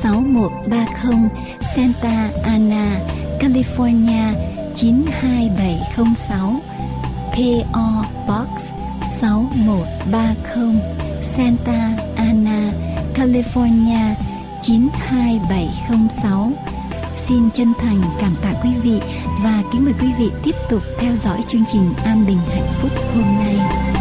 [0.03, 1.29] 6130
[1.75, 2.99] Santa Ana,
[3.39, 4.33] California
[4.75, 6.61] 92706
[7.31, 8.49] PO Box
[9.21, 10.75] 6130
[11.23, 12.71] Santa Ana,
[13.13, 14.15] California
[14.61, 16.51] 92706.
[17.27, 18.99] Xin chân thành cảm tạ quý vị
[19.43, 22.91] và kính mời quý vị tiếp tục theo dõi chương trình An Bình Hạnh Phúc
[23.13, 23.96] hôm nay.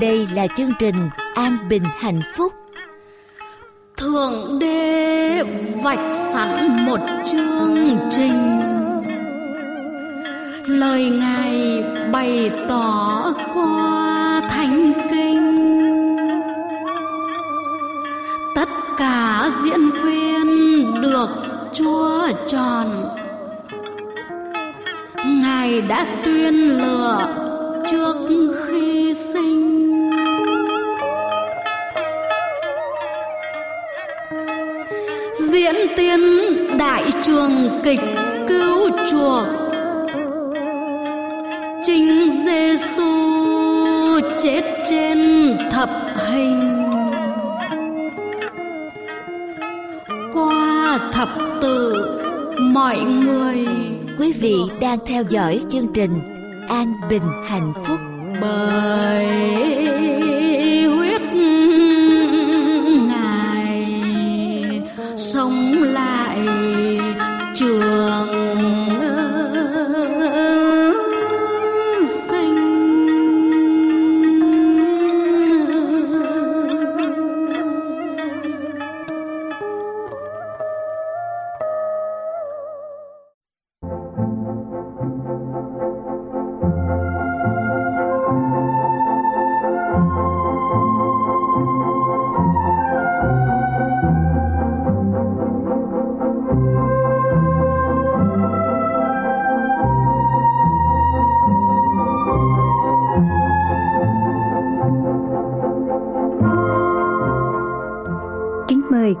[0.00, 2.52] Đây là chương trình An Bình Hạnh Phúc.
[3.96, 5.42] Thượng Đế
[5.82, 7.00] vạch sẵn một
[7.32, 8.60] chương trình.
[10.66, 11.82] Lời Ngài
[12.12, 16.16] bày tỏ qua thánh kinh.
[18.54, 21.28] Tất cả diễn viên được
[21.72, 22.86] Chúa chọn.
[25.42, 27.34] Ngài ngài đã tuyên lựa
[27.90, 28.16] trước
[28.66, 28.87] khi
[35.98, 36.20] tiến
[36.78, 37.50] đại trường
[37.82, 38.00] kịch
[38.48, 39.46] cứu chuộc
[41.84, 43.04] chính Giêsu
[44.42, 45.18] chết trên
[45.70, 46.82] thập hình.
[50.32, 51.28] Qua thập
[51.62, 51.94] tự,
[52.58, 53.66] mọi người
[54.18, 56.20] Quý vị đang theo dõi chương trình
[56.68, 58.07] An Bình Hạnh Phúc.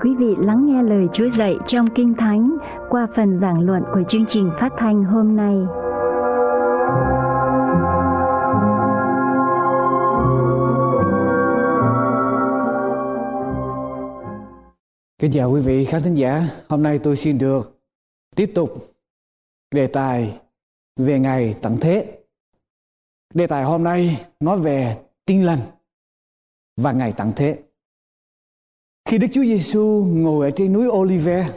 [0.02, 2.56] Quý vị lắng nghe lời Chúa dạy trong Kinh Thánh
[2.90, 5.54] qua phần giảng luận của chương trình phát thanh hôm nay.
[15.18, 16.42] Kính chào quý vị khán thính giả.
[16.68, 17.80] Hôm nay tôi xin được
[18.36, 18.70] tiếp tục
[19.74, 20.40] đề tài
[20.96, 22.18] về ngày tận thế.
[23.34, 25.60] Đề tài hôm nay nói về tin lành
[26.76, 27.67] và ngày tận thế.
[29.08, 31.48] Khi Đức Chúa Giêsu ngồi ở trên núi Olive,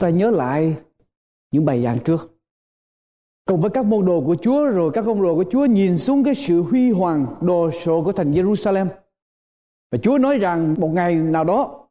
[0.00, 0.76] ta nhớ lại
[1.50, 2.38] những bài giảng trước.
[3.46, 6.24] Cùng với các môn đồ của Chúa rồi các môn đồ của Chúa nhìn xuống
[6.24, 8.86] cái sự huy hoàng đồ sộ của thành Jerusalem.
[9.92, 11.88] Và Chúa nói rằng một ngày nào đó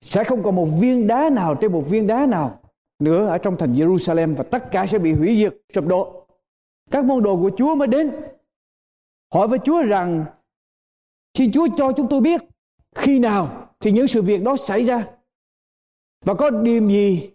[0.00, 2.60] sẽ không còn một viên đá nào trên một viên đá nào
[2.98, 6.26] nữa ở trong thành Jerusalem và tất cả sẽ bị hủy diệt sụp đổ.
[6.90, 8.10] Các môn đồ của Chúa mới đến
[9.34, 10.24] hỏi với Chúa rằng
[11.38, 12.40] xin Chúa cho chúng tôi biết
[12.94, 15.06] khi nào thì những sự việc đó xảy ra
[16.24, 17.30] và có điểm gì,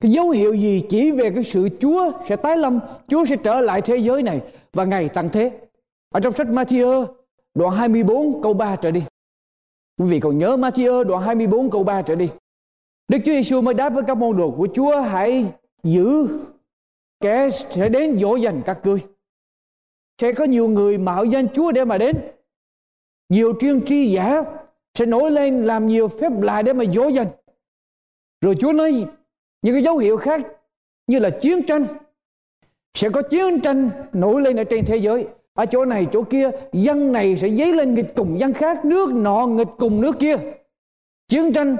[0.00, 3.60] cái dấu hiệu gì chỉ về cái sự Chúa sẽ tái lâm, Chúa sẽ trở
[3.60, 4.40] lại thế giới này
[4.72, 5.60] và ngày tăng thế
[6.10, 7.06] ở trong sách Matthew,
[7.54, 9.02] đoạn 24 câu 3 trở đi
[9.98, 12.30] Quý vị còn nhớ Matthew, đoạn 24 câu 3 trở đi.
[13.08, 15.46] Đức Chúa Giêsu mới đáp với các môn đồ của Chúa, hãy
[15.82, 16.28] giữ
[17.20, 19.04] kẻ sẽ đến dỗ dành các ngươi.
[20.20, 22.16] Sẽ có nhiều người mạo danh Chúa để mà đến.
[23.28, 24.42] Nhiều chuyên tri giả
[24.98, 27.26] sẽ nổi lên làm nhiều phép lạ để mà dỗ dành.
[28.40, 29.06] Rồi Chúa nói
[29.62, 30.40] những cái dấu hiệu khác
[31.06, 31.86] như là chiến tranh.
[32.94, 35.26] Sẽ có chiến tranh nổi lên ở trên thế giới.
[35.54, 39.10] Ở chỗ này, chỗ kia, dân này sẽ dấy lên nghịch cùng dân khác, nước
[39.12, 40.36] nọ nghịch cùng nước kia.
[41.28, 41.76] Chiến tranh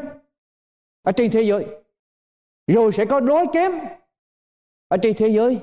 [1.03, 1.67] ở trên thế giới.
[2.67, 3.73] Rồi sẽ có đói kém
[4.89, 5.59] ở trên thế giới.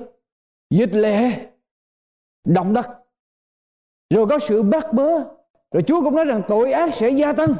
[0.70, 1.30] Dịch lệ,
[2.44, 2.86] động đất.
[4.10, 5.35] Rồi có sự bắt bớ
[5.76, 7.54] rồi Chúa cũng nói rằng tội ác sẽ gia tăng.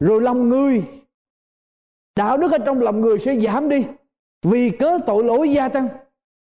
[0.00, 0.84] Rồi lòng người
[2.16, 3.84] đạo đức ở trong lòng người sẽ giảm đi
[4.42, 5.88] vì cớ tội lỗi gia tăng.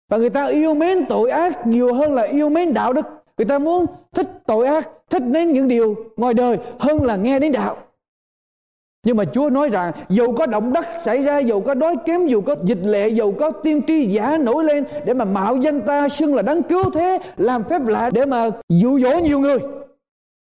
[0.09, 3.07] Và người ta yêu mến tội ác nhiều hơn là yêu mến đạo đức.
[3.39, 7.39] Người ta muốn thích tội ác thích đến những điều ngoài đời hơn là nghe
[7.39, 7.77] đến đạo.
[9.07, 12.27] Nhưng mà Chúa nói rằng dù có động đất xảy ra, dù có đói kém,
[12.27, 15.81] dù có dịch lệ, dù có tiên tri giả nổi lên để mà mạo danh
[15.81, 19.59] ta xưng là đấng cứu thế, làm phép lạ để mà dụ dỗ nhiều người.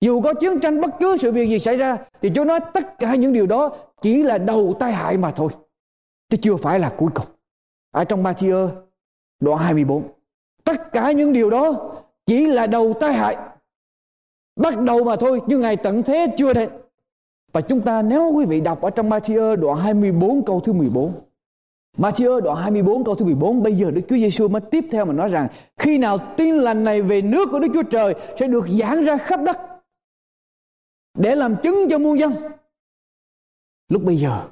[0.04, 2.98] Dù có chiến tranh bất cứ sự việc gì xảy ra thì Chúa nói tất
[2.98, 5.48] cả những điều đó chỉ là đầu tai hại mà thôi.
[6.30, 7.26] Chứ chưa phải là cuối cùng.
[7.90, 8.68] Ở trong Matthew
[9.40, 10.02] đoạn 24.
[10.64, 11.92] Tất cả những điều đó
[12.26, 13.36] chỉ là đầu tai hại.
[14.56, 16.68] Bắt đầu mà thôi, nhưng ngày tận thế chưa đến.
[17.52, 21.12] Và chúng ta nếu quý vị đọc ở trong Matthew đoạn 24 câu thứ 14.
[21.98, 25.12] Matthew đoạn 24 câu thứ 14 bây giờ Đức Chúa Giêsu mới tiếp theo mà
[25.12, 25.48] nói rằng
[25.78, 29.16] khi nào tin lành này về nước của Đức Chúa Trời sẽ được giảng ra
[29.16, 29.73] khắp đất
[31.14, 32.32] để làm chứng cho muôn dân.
[33.88, 34.48] Lúc bây giờ,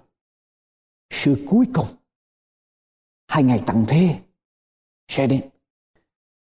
[1.10, 1.86] sự cuối cùng,
[3.28, 4.20] hai ngày tận thế,
[5.08, 5.48] sẽ đến.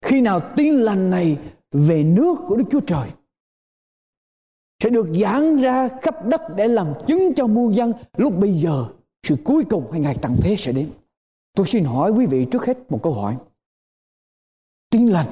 [0.04, 1.38] Khi nào tin lành này
[1.70, 3.10] về nước của Đức Chúa Trời,
[4.82, 8.86] sẽ được giảng ra khắp đất để làm chứng cho muôn dân lúc bây giờ,
[9.22, 10.90] sự cuối cùng hay ngày tận thế sẽ đến.
[11.54, 13.36] Tôi xin hỏi quý vị trước hết một câu hỏi.
[14.90, 15.26] Tin lành,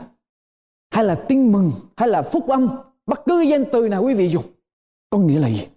[0.91, 2.69] hay là tin mừng, hay là phúc âm,
[3.07, 4.45] bất cứ danh từ nào quý vị dùng
[5.11, 5.69] có nghĩa là gì?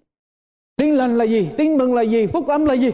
[0.75, 1.49] Tin lành là gì?
[1.57, 2.27] Tin mừng là gì?
[2.27, 2.91] Phúc âm là gì?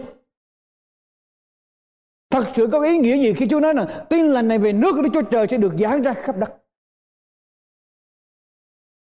[2.38, 4.92] thật sự có ý nghĩa gì khi Chúa nói rằng tin lành này về nước
[4.96, 6.64] của Đức Chúa Trời sẽ được giáng ra khắp đất.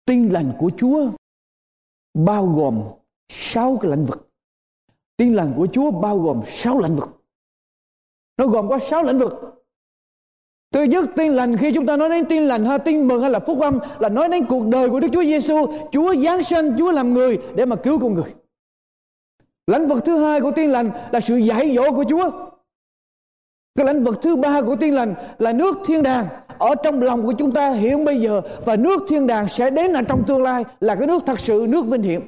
[0.05, 1.11] Tin lành của Chúa
[2.13, 2.83] bao gồm
[3.29, 4.29] sáu cái lĩnh vực.
[5.17, 7.09] Tin lành của Chúa bao gồm sáu lĩnh vực.
[8.37, 9.33] Nó gồm có sáu lĩnh vực.
[10.71, 13.31] Thứ nhất tin lành khi chúng ta nói đến tin lành hay tin mừng hay
[13.31, 16.75] là phúc âm là nói đến cuộc đời của Đức Chúa Giêsu, Chúa giáng sinh,
[16.77, 18.33] Chúa làm người để mà cứu con người.
[19.67, 22.31] Lĩnh vực thứ hai của tin lành là sự dạy dỗ của Chúa.
[23.75, 26.25] Cái lĩnh vực thứ ba của tin lành là nước thiên đàng
[26.59, 29.93] ở trong lòng của chúng ta hiện bây giờ và nước thiên đàng sẽ đến
[29.93, 32.21] ở trong tương lai là cái nước thật sự nước vinh hiển.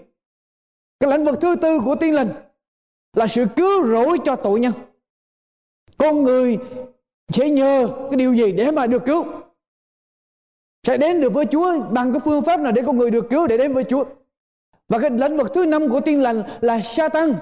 [1.00, 2.28] Cái lĩnh vực thứ tư của tin lành
[3.14, 4.74] là sự cứu rỗi cho tội nhân.
[5.98, 6.58] Con người
[7.34, 9.26] sẽ nhờ cái điều gì để mà được cứu?
[10.88, 13.48] Sẽ đến được với Chúa bằng cái phương pháp nào để con người được cứu
[13.48, 14.04] để đến với Chúa?
[14.90, 17.34] Và cái lĩnh vực thứ năm của tiên lành là sa tăng.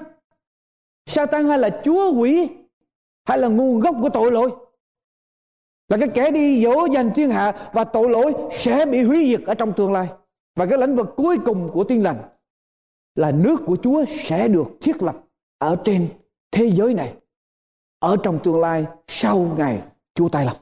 [1.06, 2.48] Sa tăng hay là chúa quỷ,
[3.24, 4.50] hay là nguồn gốc của tội lỗi.
[5.88, 9.40] Là cái kẻ đi dỗ dành thiên hạ và tội lỗi sẽ bị hủy diệt
[9.46, 10.06] ở trong tương lai.
[10.56, 12.22] Và cái lĩnh vực cuối cùng của tiên lành
[13.14, 15.16] là nước của Chúa sẽ được thiết lập
[15.58, 16.08] ở trên
[16.50, 17.14] thế giới này.
[18.02, 19.82] Ở trong tương lai, sau ngày
[20.14, 20.56] Chúa tay lòng.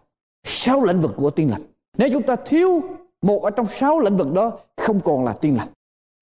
[0.44, 1.62] Sáu lĩnh vực của tiên lành.
[1.98, 2.82] Nếu chúng ta thiếu
[3.22, 5.68] một ở trong sáu lĩnh vực đó, không còn là tiên lành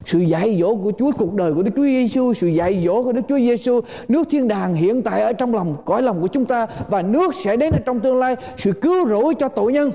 [0.06, 3.12] sự dạy dỗ của Chúa, cuộc đời của Đức Chúa Giêsu sự dạy dỗ của
[3.12, 6.44] Đức Chúa Giêsu nước thiên đàng hiện tại ở trong lòng, cõi lòng của chúng
[6.44, 9.90] ta, và nước sẽ đến ở trong tương lai, sự cứu rỗi cho tội nhân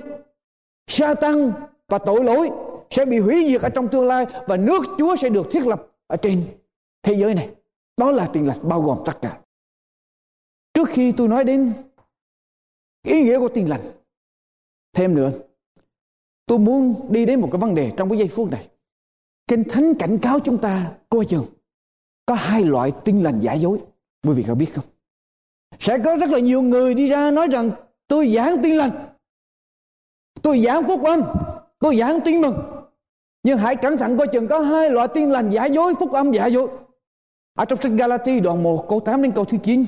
[0.88, 1.52] sa tăng
[1.90, 2.50] và tội lỗi
[2.90, 5.88] sẽ bị hủy diệt ở trong tương lai, và nước Chúa sẽ được thiết lập
[6.08, 6.44] ở trên
[7.04, 7.50] thế giới này
[7.98, 9.38] đó là tiền lành bao gồm tất cả
[10.74, 11.74] trước khi tôi nói đến
[13.04, 13.82] ý nghĩa của tin lành
[14.94, 15.32] thêm nữa
[16.46, 18.68] tôi muốn đi đến một cái vấn đề trong cái giây phút này
[19.48, 21.46] Kinh Thánh cảnh cáo chúng ta coi chừng
[22.26, 23.78] có hai loại tin lành giả dối.
[24.24, 24.86] Quý vị có biết không?
[25.80, 27.72] Sẽ có rất là nhiều người đi ra nói rằng
[28.08, 28.92] tôi giảng tin lành.
[30.42, 31.22] Tôi giảng phúc âm.
[31.80, 32.56] Tôi giảng tin mừng.
[33.44, 36.32] Nhưng hãy cẩn thận coi chừng có hai loại tin lành giả dối, phúc âm
[36.32, 36.68] giả dối.
[37.54, 39.86] Ở trong sách Galati đoạn 1 câu 8 đến câu thứ 9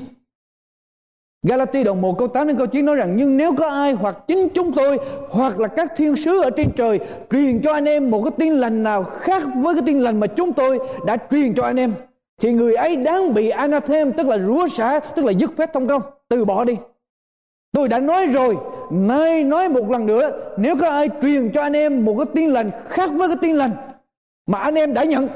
[1.48, 4.18] Galati đoạn 1 câu 8 đến câu 9 nói rằng, Nhưng nếu có ai hoặc
[4.28, 4.98] chính chúng tôi,
[5.30, 7.00] Hoặc là các thiên sứ ở trên trời,
[7.32, 10.28] Truyền cho anh em một cái tin lành nào Khác với cái tin lành mà
[10.28, 11.93] chúng tôi đã truyền cho anh em,
[12.41, 15.88] Thì người ấy đáng bị anathem Tức là rúa xả Tức là dứt phép thông
[15.88, 16.02] công.
[16.30, 16.78] Từ bỏ đi.
[17.72, 18.56] Tôi đã nói rồi,
[18.91, 22.50] Nay nói một lần nữa, Nếu có ai truyền cho anh em một cái tin
[22.50, 23.72] lành Khác với cái tin lành
[24.48, 25.28] Mà anh em đã nhận,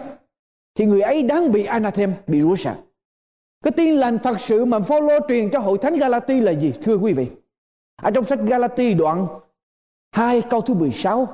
[0.75, 2.75] Thì người ấy đáng bị anathem Bị rúa xả
[3.63, 6.95] cái tin lành thật sự mà Phaolô truyền cho hội thánh Galati là gì, thưa
[6.95, 7.27] quý vị?
[8.01, 9.27] Ở trong sách Galati đoạn
[10.11, 11.27] 2 câu thứ 16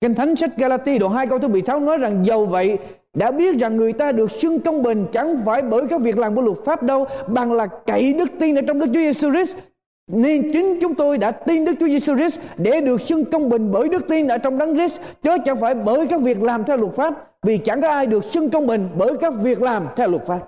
[0.00, 2.78] Kinh Thánh sách Galati đoạn 2 câu thứ 16 nói rằng, dầu vậy,
[3.14, 6.34] đã biết rằng người ta được xưng công bình chẳng phải bởi các việc làm
[6.34, 9.56] của luật pháp đâu, bằng là cậy đức tin ở trong Đức Chúa Giêsu Christ
[10.10, 13.72] nên chính chúng tôi đã tin Đức Chúa Giêsu Christ để được xưng công bình
[13.72, 16.76] bởi đức tin ở trong Đấng Christ chứ chẳng phải bởi các việc làm theo
[16.76, 20.08] luật pháp, vì chẳng có ai được xưng công bình bởi các việc làm theo
[20.08, 20.40] luật pháp.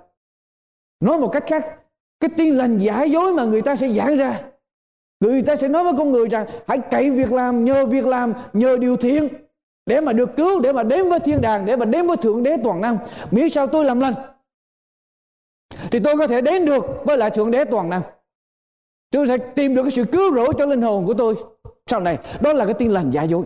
[1.02, 1.66] Nói một cách khác,
[2.20, 4.40] cái tin lành giả dối mà người ta sẽ giảng ra.
[5.20, 8.32] Người ta sẽ nói với con người rằng hãy cậy việc làm, nhờ việc làm,
[8.52, 9.28] nhờ điều thiện
[9.86, 12.42] để mà được cứu, để mà đến với thiên đàng, để mà đến với Thượng
[12.42, 12.98] Đế toàn năng.
[13.30, 14.14] Miễn sao tôi làm lành
[15.90, 18.02] thì tôi có thể đến được với lại Thượng Đế toàn năng.
[19.10, 21.34] Tôi sẽ tìm được cái sự cứu rỗi cho linh hồn của tôi
[21.86, 22.18] sau này.
[22.40, 23.44] Đó là cái tin lành giả dối.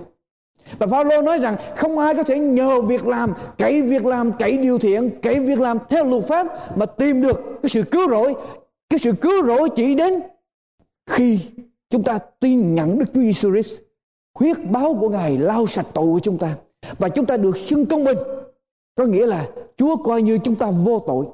[0.79, 4.59] Và Phaolô nói rằng không ai có thể nhờ việc làm, cậy việc làm, cậy
[4.59, 6.47] điều thiện, cậy việc làm theo luật pháp
[6.79, 8.35] mà tìm được cái sự cứu rỗi.
[8.91, 10.23] Cái sự cứu rỗi chỉ đến
[11.11, 11.41] khi
[11.91, 13.75] chúng ta tin nhận Đức Chúa Giêsu Christ.
[14.39, 16.55] Huyết báo của Ngài lau sạch tội của chúng ta
[16.99, 18.19] và chúng ta được xưng công bình.
[18.95, 19.47] Có nghĩa là
[19.77, 21.27] Chúa coi như chúng ta vô tội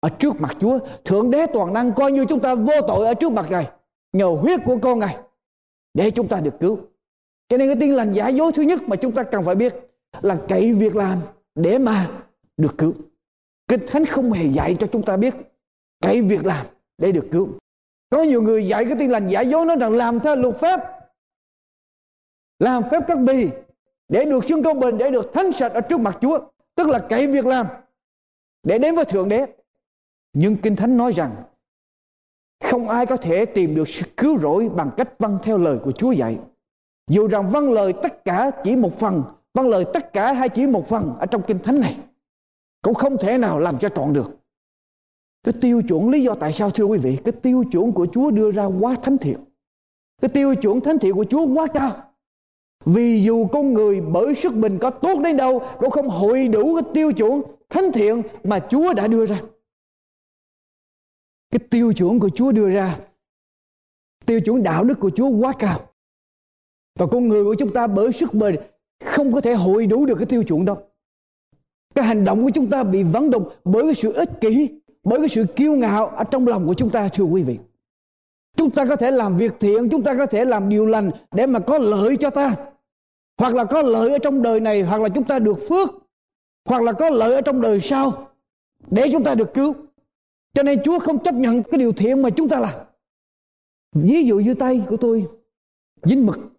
[0.00, 0.78] ở trước mặt Chúa.
[1.04, 3.70] Thượng đế toàn năng coi như chúng ta vô tội ở trước mặt Ngài
[4.12, 5.16] nhờ huyết của con Ngài
[5.94, 6.78] để chúng ta được cứu.
[7.54, 9.74] Cho nên cái tin lành giả dối thứ nhất mà chúng ta cần phải biết
[10.22, 11.18] là cậy việc làm
[11.54, 12.10] để mà
[12.56, 12.92] được cứu.
[13.68, 15.34] Kinh Thánh không hề dạy cho chúng ta biết
[16.00, 16.66] cậy việc làm
[16.98, 17.48] để được cứu.
[18.10, 20.80] Có nhiều người dạy cái tin lành giả dối nói rằng làm theo luật pháp.
[22.58, 23.48] Làm phép các bì
[24.08, 26.38] để được xưng công bình, để được thánh sạch ở trước mặt Chúa.
[26.74, 27.66] Tức là cậy việc làm
[28.62, 29.46] để đến với Thượng Đế.
[30.32, 31.30] Nhưng Kinh Thánh nói rằng
[32.64, 35.92] không ai có thể tìm được sự cứu rỗi bằng cách vâng theo lời của
[35.92, 36.38] Chúa dạy.
[37.10, 39.22] Dù rằng vâng lời tất cả chỉ một phần,
[39.54, 41.96] vâng lời tất cả hay chỉ một phần ở trong kinh thánh này,
[42.82, 44.30] cũng không thể nào làm cho trọn được.
[45.44, 48.30] Cái tiêu chuẩn lý do tại sao thưa quý vị, cái tiêu chuẩn của Chúa
[48.30, 49.38] đưa ra quá thánh thiện.
[50.22, 51.92] Cái tiêu chuẩn thánh thiện của Chúa quá cao.
[52.84, 56.74] Vì dù con người bởi sức mình có tốt đến đâu cũng không hội đủ
[56.74, 59.40] cái tiêu chuẩn thánh thiện mà Chúa đã đưa ra.
[61.50, 62.98] Cái tiêu chuẩn của Chúa đưa ra
[64.26, 65.80] tiêu chuẩn đạo đức của Chúa quá cao
[66.98, 68.56] và con người của chúng ta bởi sức bền
[69.04, 70.76] không có thể hội đủ được cái tiêu chuẩn đó.
[71.94, 75.18] Cái hành động của chúng ta bị vắng động bởi cái sự ích kỷ, bởi
[75.18, 77.58] cái sự kiêu ngạo ở trong lòng của chúng ta, thưa quý vị.
[78.56, 81.46] Chúng ta có thể làm việc thiện, chúng ta có thể làm điều lành để
[81.46, 82.56] mà có lợi cho ta.
[83.38, 85.88] Hoặc là có lợi ở trong đời này, hoặc là chúng ta được phước.
[86.68, 88.28] Hoặc là có lợi ở trong đời sau,
[88.90, 89.74] để chúng ta được cứu.
[90.54, 92.74] Cho nên Chúa không chấp nhận cái điều thiện mà chúng ta làm.
[93.92, 95.26] Ví dụ như tay của tôi,
[96.02, 96.53] dính mực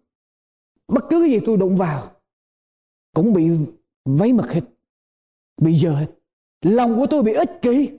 [0.88, 2.10] bất cứ cái gì tôi đụng vào
[3.14, 3.50] cũng bị
[4.04, 4.60] vấy mực hết,
[5.62, 6.06] bị dơ hết.
[6.62, 7.90] Lòng của tôi bị ích kỷ,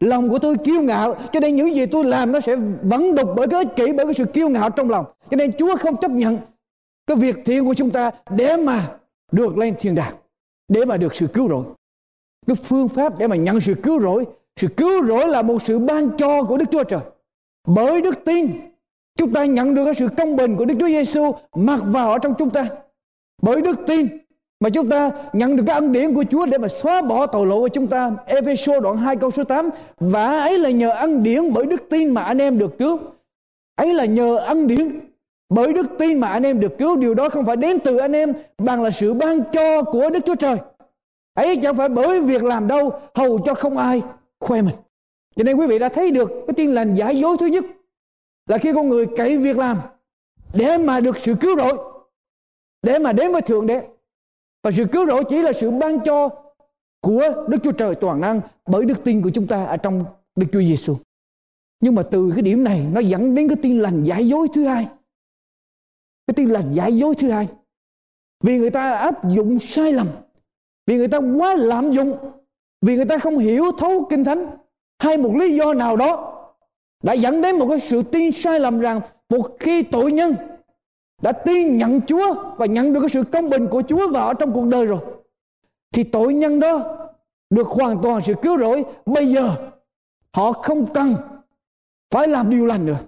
[0.00, 3.28] lòng của tôi kiêu ngạo, cho nên những gì tôi làm nó sẽ vẫn đục
[3.36, 5.06] bởi cái ích kỷ, bởi cái sự kiêu ngạo trong lòng.
[5.30, 6.38] Cho nên Chúa không chấp nhận
[7.06, 8.98] cái việc thiện của chúng ta để mà
[9.32, 10.14] được lên thiên đàng,
[10.68, 11.64] để mà được sự cứu rỗi.
[12.46, 14.24] Cái phương pháp để mà nhận sự cứu rỗi,
[14.56, 17.00] sự cứu rỗi là một sự ban cho của Đức Chúa Trời.
[17.66, 18.50] Bởi đức tin
[19.16, 22.18] chúng ta nhận được cái sự công bình của Đức Chúa Giêsu mặc vào ở
[22.18, 22.68] trong chúng ta
[23.42, 24.08] bởi đức tin
[24.60, 27.46] mà chúng ta nhận được cái ân điển của Chúa để mà xóa bỏ tội
[27.46, 28.10] lỗi của chúng ta.
[28.26, 32.14] Ephesos đoạn 2 câu số 8 và ấy là nhờ ân điển bởi đức tin
[32.14, 32.98] mà anh em được cứu.
[33.76, 35.00] Ấy là nhờ ân điển
[35.48, 38.12] bởi đức tin mà anh em được cứu điều đó không phải đến từ anh
[38.12, 40.56] em, bằng là sự ban cho của Đức Chúa Trời.
[41.34, 44.02] Ấy chẳng phải bởi việc làm đâu, hầu cho không ai
[44.40, 44.74] khoe mình.
[45.36, 47.64] Cho nên quý vị đã thấy được cái tin lành giả dối thứ nhất
[48.50, 49.78] là khi con người cậy việc làm
[50.54, 51.78] để mà được sự cứu rỗi,
[52.82, 53.88] để mà đến với thượng đế
[54.62, 56.28] và sự cứu rỗi chỉ là sự ban cho
[57.00, 60.04] của Đức Chúa Trời toàn năng bởi đức tin của chúng ta ở trong
[60.36, 60.96] Đức Chúa Giêsu.
[61.80, 64.64] Nhưng mà từ cái điểm này nó dẫn đến cái tin lành giả dối thứ
[64.64, 64.88] hai.
[66.26, 67.48] Cái tin lành giả dối thứ hai.
[68.44, 70.08] Vì người ta áp dụng sai lầm.
[70.86, 72.18] Vì người ta quá lạm dụng.
[72.82, 74.46] Vì người ta không hiểu thấu kinh thánh.
[74.98, 76.29] Hay một lý do nào đó
[77.02, 80.34] đã dẫn đến một cái sự tin sai lầm rằng một khi tội nhân
[81.22, 84.52] đã tin nhận Chúa và nhận được cái sự công bình của Chúa vào trong
[84.52, 84.98] cuộc đời rồi,
[85.92, 86.96] thì tội nhân đó
[87.50, 88.84] được hoàn toàn sự cứu rỗi.
[89.06, 89.54] Bây giờ
[90.32, 91.14] họ không cần
[92.10, 92.98] phải làm điều lành nữa.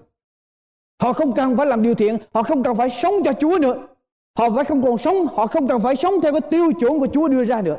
[1.02, 3.86] Họ không cần phải làm điều thiện, họ không cần phải sống cho Chúa nữa.
[4.38, 7.06] Họ phải không còn sống, họ không cần phải sống theo cái tiêu chuẩn của
[7.12, 7.78] Chúa đưa ra nữa.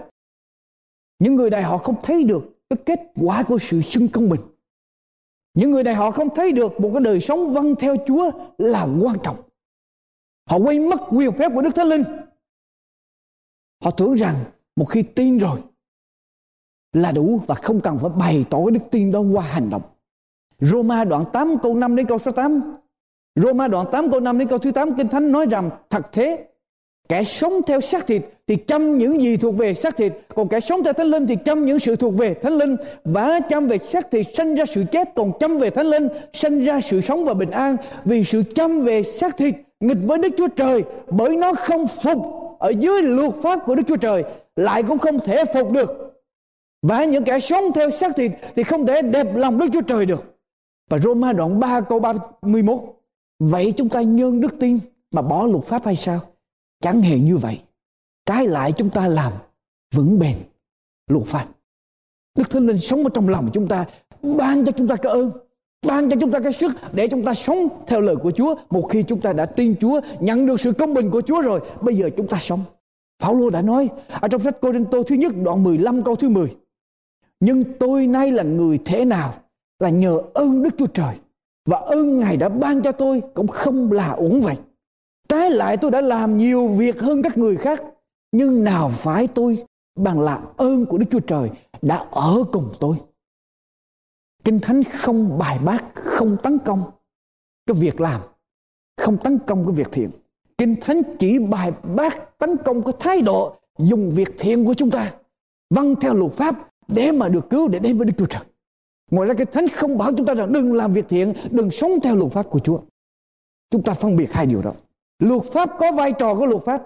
[1.20, 4.42] Những người này họ không thấy được cái kết quả của sự xưng công bình
[5.54, 8.88] những người này họ không thấy được một cái đời sống vâng theo Chúa là
[9.02, 9.38] quan trọng
[10.50, 12.04] Họ quay mất quyền phép của Đức Thánh Linh.
[13.84, 14.36] Họ tưởng rằng
[14.76, 15.60] một khi tin rồi
[16.94, 19.82] là đủ và không cần phải bày tỏ cái đức tin đó qua hành động.
[20.60, 22.62] Roma đoạn 8 câu 5 đến câu số 8.
[23.36, 26.48] Roma đoạn 8 câu 5 đến câu thứ 8 Kinh Thánh nói rằng, thật thế
[27.10, 30.60] Kẻ sống theo xác thịt thì chăm những gì thuộc về xác thịt Còn kẻ
[30.60, 33.78] sống theo thánh linh thì chăm những sự thuộc về thánh linh Và chăm về
[33.78, 37.26] xác thịt sanh ra sự chết, Còn chăm về thánh linh sanh ra sự sống
[37.26, 41.36] và bình an Vì sự chăm về xác thịt nghịch với Đức Chúa Trời, bởi
[41.36, 42.18] nó không phục
[42.60, 44.24] ở dưới luật pháp của Đức Chúa Trời,
[44.56, 46.22] lại cũng không thể phục được.
[46.82, 50.06] Và những kẻ sống theo xác thịt thì không thể đẹp lòng Đức Chúa Trời
[50.06, 50.24] được.
[50.90, 52.80] Và Roma đoạn 3 câu 31
[53.40, 54.80] Vậy chúng ta nhân đức tin
[55.12, 56.20] mà bỏ luật pháp hay sao?
[56.84, 57.60] Chẳng hề như vậy.
[58.26, 59.34] Trái lại chúng ta làm
[59.96, 60.36] vững bền
[61.08, 61.48] luật pháp.
[62.38, 63.86] Đức Thánh Linh sống ở trong lòng chúng ta
[64.38, 65.32] ban cho chúng ta cái ơn
[65.84, 68.56] ban cho chúng ta cái sức để chúng ta sống theo lời của Chúa.
[68.70, 71.62] Một khi chúng ta đã tin Chúa, nhận được sự công bình của Chúa rồi,
[71.82, 72.64] bây giờ chúng ta sống.
[73.20, 76.56] Phaolô đã nói ở trong sách Cô-rinh-tô thứ nhất đoạn 15 câu thứ 10.
[77.40, 79.34] Nhưng tôi nay là người thế nào
[79.80, 81.16] là nhờ ơn Đức Chúa Trời
[81.66, 84.56] và ơn Ngài đã ban cho tôi cũng không là uổng vậy.
[85.34, 87.84] Trái lại tôi đã làm nhiều việc hơn các người khác
[88.32, 89.66] nhưng nào phải tôi
[89.96, 91.50] bằng là ơn của Đức Chúa Trời
[91.82, 92.98] đã ở cùng tôi.
[94.44, 96.84] Kinh Thánh không bài bác, không tấn công
[97.66, 98.22] cái việc làm,
[98.98, 100.10] không tấn công cái việc thiện.
[100.58, 104.92] Kinh Thánh chỉ bài bác tấn công cái thái độ dùng việc thiện của chúng
[104.92, 105.14] ta
[105.70, 108.44] vâng theo luật pháp để mà được cứu để đến với Đức Chúa Trời.
[109.12, 111.92] Ngoài ra cái Thánh không bảo chúng ta rằng đừng làm việc thiện, đừng sống
[112.04, 112.80] theo luật pháp của Chúa.
[113.70, 114.74] Chúng ta phân biệt hai điều đó.
[115.20, 116.84] Luật pháp có vai trò của luật pháp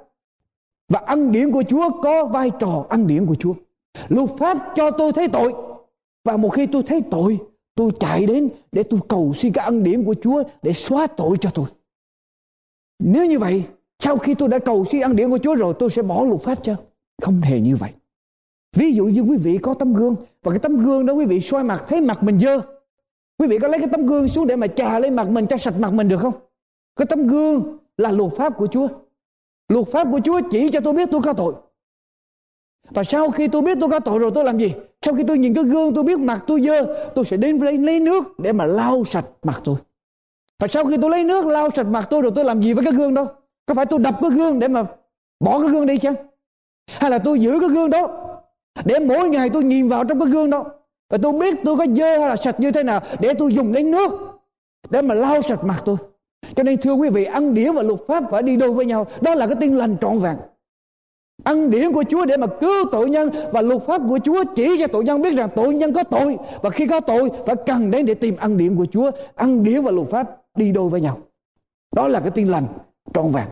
[0.89, 3.53] và ân điển của Chúa có vai trò ân điển của Chúa.
[4.09, 5.53] Luật pháp cho tôi thấy tội
[6.25, 7.39] và một khi tôi thấy tội,
[7.75, 11.37] tôi chạy đến để tôi cầu xin cái ân điển của Chúa để xóa tội
[11.41, 11.65] cho tôi.
[12.99, 13.63] Nếu như vậy,
[13.99, 16.41] sau khi tôi đã cầu xin ân điển của Chúa rồi, tôi sẽ bỏ luật
[16.41, 16.75] pháp cho?
[17.21, 17.91] Không hề như vậy.
[18.75, 21.41] Ví dụ như quý vị có tấm gương và cái tấm gương đó quý vị
[21.41, 22.61] soi mặt thấy mặt mình dơ.
[23.37, 25.57] Quý vị có lấy cái tấm gương xuống để mà chà lên mặt mình cho
[25.57, 26.33] sạch mặt mình được không?
[26.95, 28.87] Cái tấm gương là luật pháp của Chúa.
[29.69, 31.53] Luật pháp của Chúa chỉ cho tôi biết tôi có tội.
[32.89, 34.73] Và sau khi tôi biết tôi có tội rồi tôi làm gì?
[35.01, 37.77] Sau khi tôi nhìn cái gương tôi biết mặt tôi dơ, tôi sẽ đến lấy,
[37.77, 39.75] lấy nước để mà lau sạch mặt tôi.
[40.59, 42.85] và sau khi tôi lấy nước lau sạch mặt tôi rồi tôi làm gì với
[42.85, 43.27] cái gương đó
[43.65, 44.85] có phải tôi đập cái gương để mà
[45.39, 46.15] bỏ cái gương đi chăng
[46.87, 48.27] hay là tôi giữ cái gương đó
[48.85, 50.65] để mỗi ngày tôi nhìn vào trong cái gương đó
[51.09, 53.73] và tôi biết tôi có dơ hay là sạch như thế nào để tôi dùng
[53.73, 54.11] lấy nước
[54.89, 55.97] để mà lau sạch mặt tôi
[56.55, 59.07] cho nên, thưa quý vị, ăn điển và luật pháp phải đi đôi với nhau.
[59.21, 60.37] Đó là cái tin lành trọn vẹn.
[61.43, 64.75] Ăn điển của Chúa để mà cứu tội nhân và luật pháp của Chúa chỉ
[64.79, 66.37] cho tội nhân biết rằng tội nhân có tội.
[66.61, 69.11] Và khi có tội, phải cần đến để tìm ăn điển của Chúa.
[69.35, 71.17] Ăn điển và luật pháp đi đôi với nhau.
[71.95, 72.65] Đó là cái tin lành
[73.13, 73.45] trọn vẹn.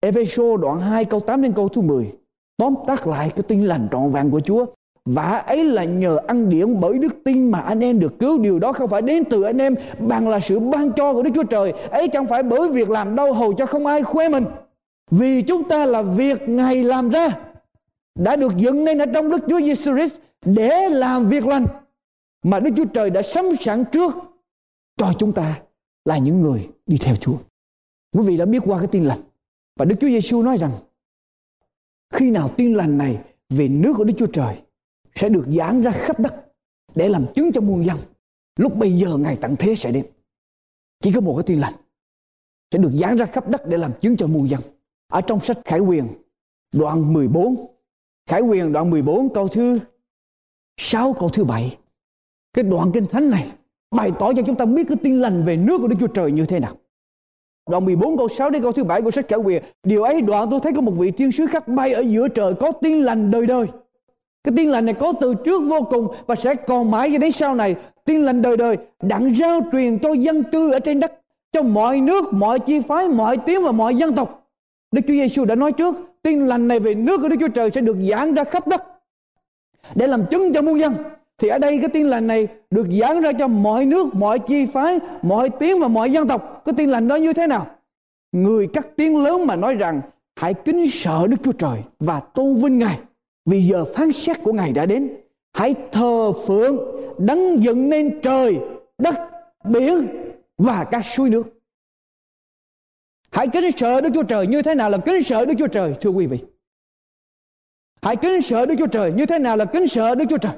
[0.00, 2.12] Ephesos đoạn 2 câu 8 đến câu thứ 10
[2.56, 4.66] tóm tắt lại cái tin lành trọn vẹn của Chúa
[5.04, 8.38] và ấy là nhờ ăn điển bởi đức tin mà anh em được cứu.
[8.38, 11.30] Điều đó không phải đến từ anh em bằng là sự ban cho của Đức
[11.34, 11.72] Chúa Trời.
[11.72, 14.44] Ấy chẳng phải bởi việc làm đâu hầu cho không ai khoe mình.
[15.10, 17.28] Vì chúng ta là việc Ngài làm ra
[18.14, 21.66] đã được dựng nên ở trong Đức Chúa Giêsu Christ để làm việc lành
[22.44, 24.14] mà Đức Chúa Trời đã sắm sẵn trước
[24.96, 25.60] cho chúng ta
[26.04, 27.36] là những người đi theo Chúa.
[28.12, 29.18] Quý vị đã biết qua cái tin lành
[29.76, 30.70] và Đức Chúa Giêsu nói rằng
[32.12, 33.18] khi nào tin lành này
[33.50, 34.56] về nước của Đức Chúa Trời
[35.14, 36.34] sẽ được giảng ra khắp đất
[36.94, 37.96] để làm chứng cho muôn dân.
[38.56, 40.06] Lúc bây giờ ngày tận thế sẽ đến.
[41.02, 41.74] Chỉ có một cái tin lành,
[42.72, 44.60] sẽ được giảng ra khắp đất để làm chứng cho muôn dân.
[45.08, 46.04] Ở trong sách Khải Quyền
[46.72, 47.56] đoạn 14
[48.28, 49.78] Khải Quyền đoạn 14 câu thứ
[50.76, 51.78] 6 câu thứ 7
[52.52, 53.48] Cái đoạn kinh thánh này
[53.90, 56.32] bày tỏ cho chúng ta biết cái tin lành về nước của Đức Chúa Trời
[56.32, 56.76] như thế nào.
[57.70, 59.62] Đoạn 14 câu 6 đến câu thứ 7 của sách Khải Quyền.
[59.82, 62.54] Điều ấy đoạn tôi thấy có một vị thiên sứ khác bay ở giữa trời
[62.60, 63.66] có tin lành đời đời.
[64.44, 67.32] Cái tin lành này có từ trước vô cùng và sẽ còn mãi cho đến
[67.32, 67.76] sau này.
[68.04, 71.20] Tin lành đời đời đặng giao truyền cho dân cư ở trên đất.
[71.52, 74.48] Cho mọi nước, mọi chi phái, mọi tiếng và mọi dân tộc.
[74.92, 77.70] Đức Chúa Giêsu đã nói trước tin lành này về nước của Đức Chúa Trời
[77.74, 78.84] sẽ được giảng ra khắp đất
[79.94, 80.94] để làm chứng cho muôn dân
[81.38, 84.66] thì ở đây cái tin lành này được giảng ra cho mọi nước mọi chi
[84.66, 87.66] phái mọi tiếng và mọi dân tộc cái tin lành đó như thế nào
[88.32, 90.00] người cắt tiếng lớn mà nói rằng
[90.36, 92.98] hãy kính sợ đức chúa trời và tôn vinh ngài
[93.44, 95.16] vì giờ phán xét của ngài đã đến,
[95.52, 96.76] hãy thờ phượng,
[97.18, 98.58] đấng dựng nên trời,
[98.98, 99.14] đất,
[99.64, 100.06] biển
[100.58, 101.60] và các suối nước.
[103.30, 105.94] Hãy kính sợ đức chúa trời như thế nào là kính sợ đức chúa trời,
[106.00, 106.38] thưa quý vị.
[108.02, 110.52] Hãy kính sợ đức chúa trời như thế nào là kính sợ đức chúa trời.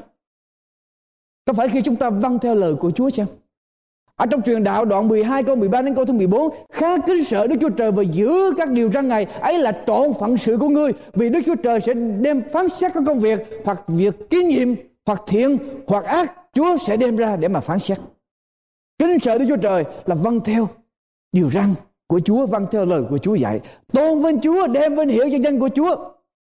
[1.45, 3.27] Có phải khi chúng ta vâng theo lời của Chúa chăng?
[4.17, 7.47] Ở trong truyền đạo đoạn 12 câu 13 đến câu thứ 14 Khá kính sợ
[7.47, 10.69] Đức Chúa Trời và giữ các điều răn ngày Ấy là trọn phận sự của
[10.69, 14.49] ngươi, Vì Đức Chúa Trời sẽ đem phán xét các công việc, Hoặc việc kinh
[14.49, 14.75] nghiệm
[15.07, 17.99] Hoặc thiện, hoặc ác, Chúa sẽ đem ra để mà phán xét
[18.99, 20.69] Kính sợ Đức Chúa Trời là vâng theo
[21.33, 21.75] điều răn
[22.07, 23.61] của Chúa Vâng theo lời của Chúa dạy,
[23.93, 25.97] Tôn vinh Chúa, đem vinh hiệu cho danh của Chúa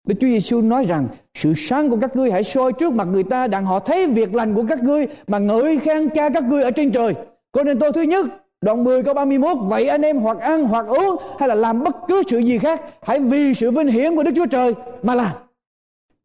[0.06, 3.24] Đức Chúa Giêsu nói rằng, sự sáng của các ngươi hãy soi trước mặt người
[3.24, 6.62] ta, đặng họ thấy việc lành của các ngươi, mà ngợi khen cha các ngươi
[6.62, 7.14] ở trên trời
[7.56, 8.26] cô nên tôi thứ nhất,
[8.60, 11.96] Đoạn 10 câu 31 Vậy anh em hoặc ăn hoặc uống Hay là làm bất
[12.08, 15.36] cứ sự gì khác, Hãy vì sự vinh hiển của Đức Chúa Trời Mà làm.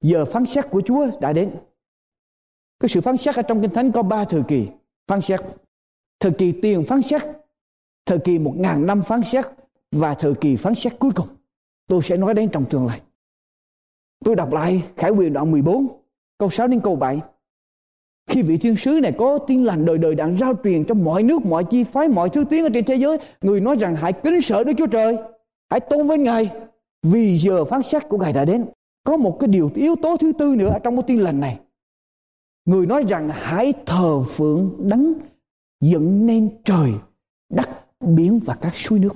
[0.01, 1.51] Giờ phán xét của Chúa đã đến.
[2.79, 4.67] Cái sự phán xét ở trong Kinh Thánh có ba thời kỳ
[5.07, 5.39] Phán xét.
[6.19, 7.21] Thời kỳ tiền phán xét,
[8.05, 9.45] Thời kỳ một ngàn năm phán xét
[9.91, 11.27] Và thời kỳ phán xét cuối cùng.
[11.87, 13.01] Tôi sẽ nói đến trong tương lai.
[14.25, 15.87] Tôi đọc lại Khải quyền đoạn 14
[16.37, 17.21] câu 6 đến câu 7.
[18.31, 21.23] Khi vị thiên sứ này có tiếng lành đời đời đặng rao truyền cho mọi
[21.23, 23.17] nước, mọi chi phái, mọi thứ tiếng ở trên thế giới.
[23.41, 25.17] Người nói rằng hãy kính sợ Đức Chúa Trời.
[25.69, 26.51] Hãy tôn vinh Ngài.
[27.03, 28.65] Vì giờ phán xét của Ngài đã đến.
[29.03, 31.59] Có một cái điều yếu tố thứ tư nữa trong cái tin lành này.
[32.65, 35.13] Người nói rằng hãy thờ phượng đấng
[35.81, 36.91] dựng nên trời,
[37.49, 37.69] đất,
[37.99, 39.15] biển và các suối nước.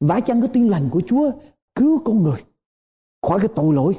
[0.00, 1.30] Vả chăng cái tin lành của Chúa
[1.74, 2.40] cứu con người
[3.22, 3.94] khỏi cái tội lỗi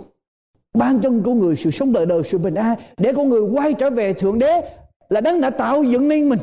[0.73, 3.73] ban cho con người sự sống đời đời, sự bình an, để con người quay
[3.73, 4.61] trở về thượng đế
[5.09, 6.39] là đấng đã tạo dựng nên mình.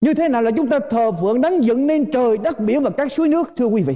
[0.00, 2.90] Như thế nào là chúng ta thờ phượng đấng dựng nên trời, đất, biển và
[2.90, 3.94] các suối nước, thưa quý vị?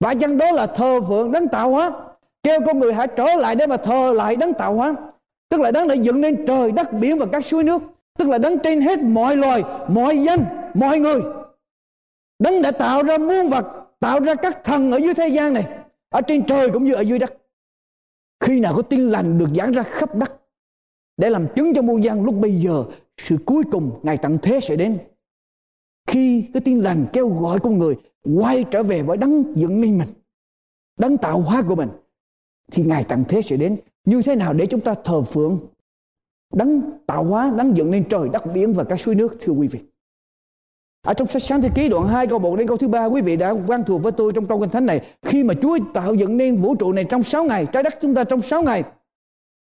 [0.00, 1.92] Và chăng đó là thờ phượng đấng tạo hóa?
[2.42, 4.94] Kêu con người hãy trở lại để mà thờ lại đấng tạo hóa.
[5.48, 7.82] Tức là đấng đã dựng nên trời, đất, biển và các suối nước.
[8.18, 10.40] Tức là đấng trên hết mọi loài, mọi dân,
[10.74, 11.20] mọi người.
[12.38, 13.66] Đấng đã tạo ra muôn vật,
[14.00, 15.64] tạo ra các thần ở dưới thế gian này,
[16.10, 17.34] ở trên trời cũng như ở dưới đất
[18.44, 20.40] khi nào có tin lành được giảng ra khắp đất
[21.16, 22.84] để làm chứng cho muôn dân lúc bây giờ,
[23.16, 24.98] sự cuối cùng ngày tận thế sẽ đến.
[26.06, 27.96] Khi cái tin lành kêu gọi con người
[28.40, 30.08] quay trở về với đấng dựng nên mình,
[30.98, 31.88] đấng tạo hóa của mình,
[32.72, 33.76] thì ngày tận thế sẽ đến.
[34.04, 35.60] Như thế nào để chúng ta thờ phượng
[36.54, 39.68] đấng tạo hóa, đấng dựng nên trời, đất, biển và các suối nước, thưa quý
[39.68, 39.80] vị?
[41.04, 43.20] Ở trong sách sáng thế ký đoạn 2 câu 1 đến câu thứ ba quý
[43.20, 45.00] vị đã quan thuộc với tôi trong câu kinh thánh này.
[45.22, 48.14] Khi mà Chúa tạo dựng nên vũ trụ này trong 6 ngày, trái đất chúng
[48.14, 48.82] ta trong 6 ngày.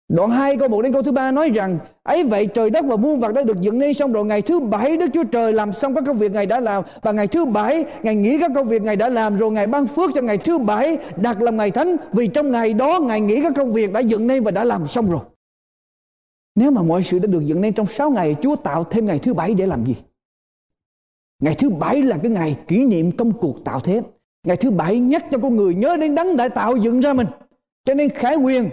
[0.09, 2.97] Đoạn 2 câu 1 đến câu thứ ba nói rằng ấy vậy trời đất và
[2.97, 5.73] muôn vật đã được dựng nên xong rồi ngày thứ bảy Đức Chúa Trời làm
[5.73, 8.69] xong các công việc Ngài đã làm và ngày thứ bảy Ngài nghĩ các công
[8.69, 11.71] việc Ngài đã làm rồi Ngài ban phước cho ngày thứ bảy đặt làm ngày
[11.71, 14.65] thánh vì trong ngày đó Ngài nghĩ các công việc đã dựng nên và đã
[14.65, 15.21] làm xong rồi.
[16.55, 19.19] Nếu mà mọi sự đã được dựng nên trong 6 ngày Chúa tạo thêm ngày
[19.19, 19.95] thứ bảy để làm gì?
[21.43, 24.01] Ngày thứ bảy là cái ngày kỷ niệm công cuộc tạo thế.
[24.47, 27.27] Ngày thứ bảy nhắc cho con người nhớ đến đấng đã tạo dựng ra mình.
[27.85, 28.71] Cho nên khải quyền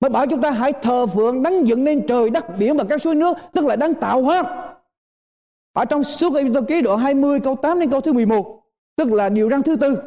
[0.00, 3.02] mới bảo chúng ta hãy thờ phượng đấng dựng nên trời, đất, biển và các
[3.02, 4.62] suối nước, tức là đấng tạo hóa
[5.72, 8.62] ở trong suốt Ê ký đoạn 20 câu 8 đến câu thứ 11
[8.96, 10.02] tức là điều răn thứ tư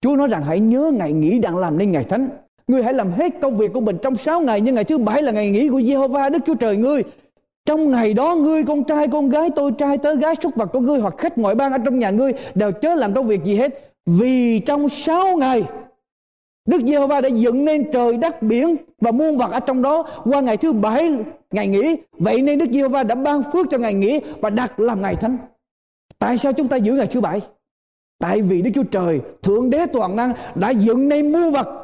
[0.00, 2.28] Chúa nói rằng hãy nhớ ngày nghỉ đang làm nên ngày thánh
[2.66, 5.22] Ngươi hãy làm hết công việc của mình trong 6 ngày, Nhưng ngày thứ bảy
[5.22, 7.02] là ngày nghỉ của Jehovah Đức Chúa Trời ngươi
[7.66, 10.80] trong ngày đó ngươi, con trai, con gái, tôi trai, tớ gái, súc vật của
[10.80, 13.56] ngươi Hoặc khách ngoại bang ở trong nhà ngươi Đều chớ làm công việc gì
[13.56, 15.62] hết Vì trong sáu ngày,
[16.68, 20.40] Đức Giê-hô-va đã dựng nên trời đất biển và muôn vật ở trong đó qua
[20.40, 21.12] ngày thứ bảy,
[21.50, 21.96] ngày nghỉ.
[22.12, 25.36] Vậy nên Đức Giê-hô-va đã ban phước cho ngày nghỉ và đặt làm ngày thánh.
[26.18, 27.40] Tại sao chúng ta giữ ngày thứ bảy?
[28.18, 31.83] Tại vì Đức Chúa Trời, Thượng Đế Toàn Năng đã dựng nên muôn vật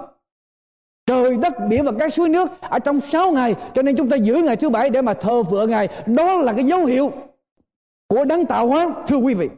[1.11, 3.55] trời đất, biển và các suối nước ở trong 6 ngày.
[3.75, 5.89] Cho nên chúng ta giữ ngày thứ bảy để mà thờ phượng ngài.
[6.07, 7.13] Đó là cái dấu hiệu
[8.09, 9.49] của đấng tạo hóa, thưa quý vị.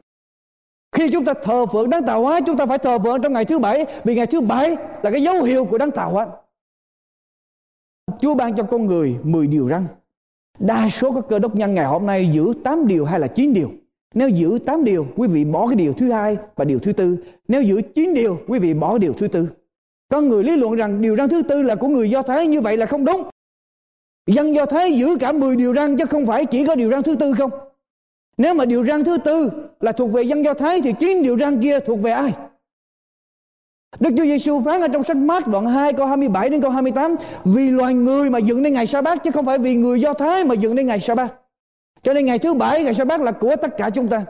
[0.96, 3.44] Khi chúng ta thờ phượng đấng tạo hóa, chúng ta phải thờ phượng trong ngày
[3.44, 6.26] thứ bảy, vì ngày thứ bảy là cái dấu hiệu của đấng tạo hóa.
[8.20, 9.86] Chúa ban cho con người 10 điều răn.
[10.58, 13.54] Đa số các cơ đốc nhân ngày hôm nay giữ 8 điều hay là 9
[13.54, 13.70] điều?
[14.14, 17.16] Nếu giữ 8 điều, quý vị bỏ cái điều thứ hai và điều thứ tư.
[17.48, 19.48] Nếu giữ 9 điều, quý vị bỏ điều thứ tư.
[20.12, 22.60] Có người lý luận rằng điều răn thứ tư là của người Do Thái, như
[22.60, 23.22] vậy là không đúng.
[24.26, 27.02] Dân Do Thái giữ cả 10 điều răn chứ không phải chỉ có điều răn
[27.02, 27.50] thứ tư không?
[28.36, 29.50] Nếu mà điều răn thứ tư
[29.80, 32.32] là thuộc về dân Do Thái, thì chín điều răn kia thuộc về ai?
[34.00, 37.16] Đức Chúa Giêsu phán ở trong sách Mát đoạn 2 câu 27 đến câu 28
[37.44, 40.14] Vì loài người mà dựng nên ngày sa bát, chứ không phải vì người Do
[40.14, 41.34] Thái mà dựng nên ngày sa bát.
[42.02, 44.24] Cho nên ngày thứ bảy, ngày sa bát là của tất cả chúng ta.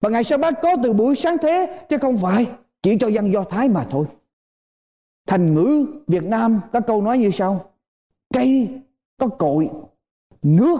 [0.00, 2.46] Và ngày sa bát có từ buổi sáng thế, chứ không phải
[2.82, 4.06] chỉ cho dân Do Thái mà thôi.
[5.26, 7.70] Thành ngữ Việt Nam có câu nói như sau.
[8.32, 8.80] Cây
[9.18, 9.70] có cội,
[10.44, 10.78] Nước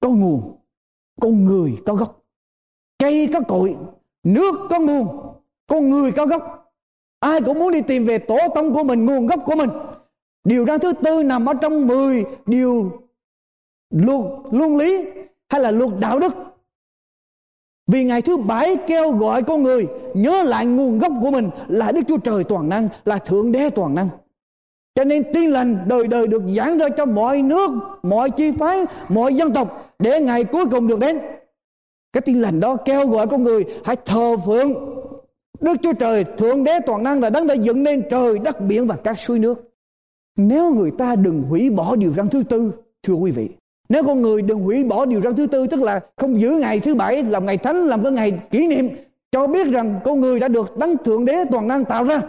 [0.00, 0.56] có nguồn,
[1.20, 2.24] con người có gốc.
[2.98, 3.76] Cây có cội,
[4.22, 5.06] nước có nguồn,
[5.66, 6.72] con người có gốc.
[7.20, 9.70] Ai cũng muốn đi tìm về tổ tông của mình, nguồn gốc của mình.
[10.44, 12.90] Điều ra thứ tư nằm ở trong 10 điều
[13.90, 15.08] luật, luân lý
[15.48, 16.32] hay là luật đạo đức
[17.86, 21.92] vì ngày thứ bảy kêu gọi con người nhớ lại nguồn gốc của mình là
[21.92, 24.08] Đức Chúa Trời toàn năng, là Thượng Đế toàn năng.
[24.94, 27.70] Cho nên tin lành đời đời được giảng ra cho mọi nước,
[28.02, 31.18] mọi chi phái, mọi dân tộc để ngày cuối cùng được đến
[32.12, 34.72] cái tin lành đó kêu gọi con người hãy thờ phượng
[35.60, 38.86] Đức Chúa Trời Thượng Đế Toàn Năng là đấng đã dựng nên trời đất biển
[38.86, 39.66] và các suối nước
[40.36, 42.72] nếu người ta đừng hủy bỏ điều răn thứ tư
[43.02, 43.48] thưa quý vị
[43.88, 46.80] nếu con người đừng hủy bỏ điều răn thứ tư, tức là không giữ ngày
[46.80, 48.88] thứ bảy làm ngày thánh, làm cái ngày kỷ niệm,
[49.32, 52.22] cho biết rằng con người đã được đấng thượng đế toàn năng tạo ra.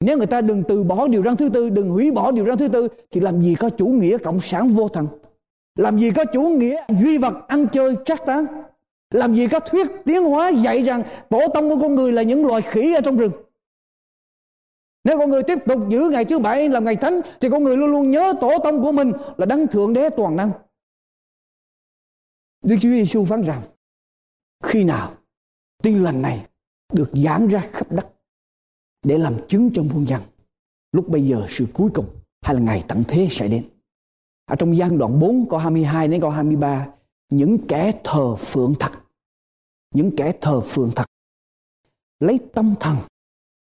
[0.00, 2.58] Nếu người ta đừng từ bỏ điều răn thứ tư, đừng hủy bỏ điều răn
[2.58, 5.06] thứ tư, thì làm gì có chủ nghĩa cộng sản vô thần?
[5.78, 8.46] Làm gì có chủ nghĩa duy vật, ăn chơi, trác tán
[9.14, 12.46] làm gì có thuyết tiến hóa dạy rằng tổ tông của con người là những
[12.46, 13.32] loài khỉ ở trong rừng?
[15.04, 17.76] Nếu con người tiếp tục giữ ngày thứ bảy là ngày thánh, thì con người
[17.76, 20.50] luôn luôn nhớ tổ tông của mình là đấng thượng đế toàn năng.
[22.62, 23.62] Đức Chúa Giêsu phán rằng,
[24.62, 25.16] khi nào
[25.82, 26.46] tin lành này
[26.92, 28.06] được giảng ra khắp đất
[29.02, 30.20] để làm chứng cho muôn dân,
[30.92, 32.06] lúc bây giờ sự cuối cùng
[32.42, 33.68] hay là ngày tận thế sẽ đến.
[34.44, 36.86] Ở trong gian đoạn 4 câu 22 đến câu 23
[37.30, 38.92] những kẻ thờ phượng thật,
[39.94, 41.06] những kẻ thờ phượng thật,
[42.20, 42.96] lấy tâm thần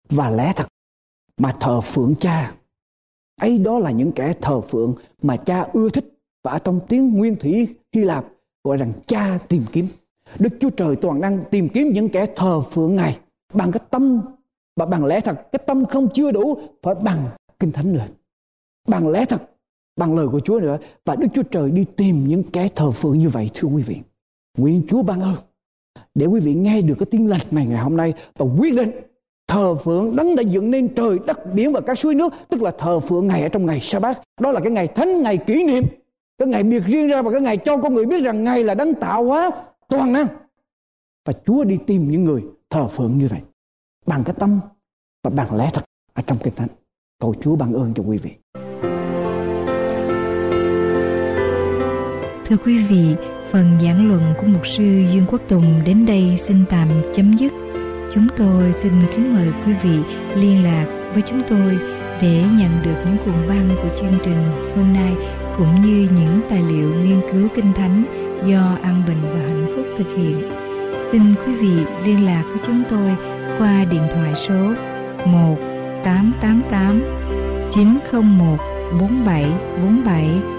[0.09, 0.68] và lẽ thật
[1.39, 2.55] mà thờ phượng cha.
[3.41, 6.14] Ấy đó là những kẻ thờ phượng mà cha ưa thích.
[6.45, 8.24] Và ở trong tiếng nguyên thủy Hy Lạp
[8.64, 9.89] gọi rằng cha tìm kiếm.
[10.39, 13.18] Đức Chúa Trời toàn năng tìm kiếm những kẻ thờ phượng Ngài
[13.55, 14.20] bằng cái tâm.
[14.76, 18.07] Và bằng lẽ thật, cái tâm không chưa đủ phải bằng kinh thánh nữa.
[18.89, 19.43] Bằng lẽ thật,
[19.97, 20.78] bằng lời của Chúa nữa.
[21.05, 23.97] Và Đức Chúa Trời đi tìm những kẻ thờ phượng như vậy, thưa quý vị.
[24.59, 25.34] Nguyện Chúa ban ơn
[26.14, 28.91] để quý vị nghe được cái tiếng lành này ngày hôm nay và quyết định
[29.49, 32.71] thờ phượng đấng đã dựng nên trời đất biển và các suối nước tức là
[32.79, 35.65] thờ phượng ngày ở trong ngày sa bát đó là cái ngày thánh ngày kỷ
[35.65, 35.85] niệm.
[36.39, 38.75] Cái ngày biệt riêng ra và cái ngày cho con người biết rằng ngày là
[38.75, 39.51] đấng tạo hóa
[39.89, 40.27] toàn năng.
[41.27, 43.41] Và Chúa đi tìm những người thờ phượng như vậy
[44.07, 44.61] bằng cái tâm
[45.25, 45.85] và bằng lẽ thật
[46.15, 46.69] ở trong kinh thánh.
[47.21, 48.31] Cầu Chúa ban ơn cho quý vị.
[52.47, 53.15] Thưa quý vị,
[53.53, 57.68] phần giảng luận của mục sư Dương Quốc Tùng đến đây xin tạm chấm dứt.
[58.13, 59.99] Chúng tôi xin kính mời quý vị
[60.35, 61.79] liên lạc với chúng tôi
[62.23, 65.13] để nhận được những cuộn băng của chương trình hôm nay,
[65.59, 68.05] cũng như những tài liệu nghiên cứu kinh thánh
[68.47, 70.51] do An Bình và Hạnh Phúc thực hiện.
[71.13, 73.17] Xin quý vị liên lạc với chúng tôi
[73.59, 74.73] qua điện thoại số
[75.27, 75.57] 1
[76.05, 77.03] 888
[77.71, 78.59] 901
[79.01, 80.58] 4747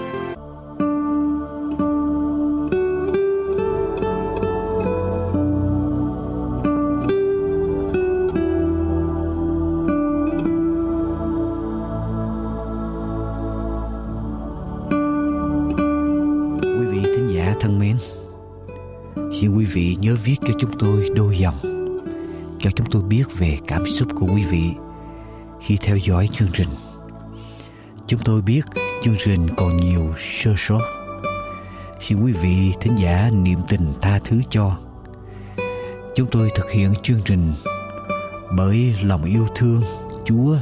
[20.00, 21.54] nhớ viết cho chúng tôi đôi dòng,
[22.58, 24.70] cho chúng tôi biết về cảm xúc của quý vị
[25.60, 26.68] khi theo dõi chương trình.
[28.06, 28.62] Chúng tôi biết
[29.02, 30.80] chương trình còn nhiều sơ sót.
[32.00, 34.76] Xin quý vị thính giả niệm tình tha thứ cho.
[36.16, 37.52] Chúng tôi thực hiện chương trình
[38.56, 39.82] bởi lòng yêu thương
[40.24, 40.56] Chúa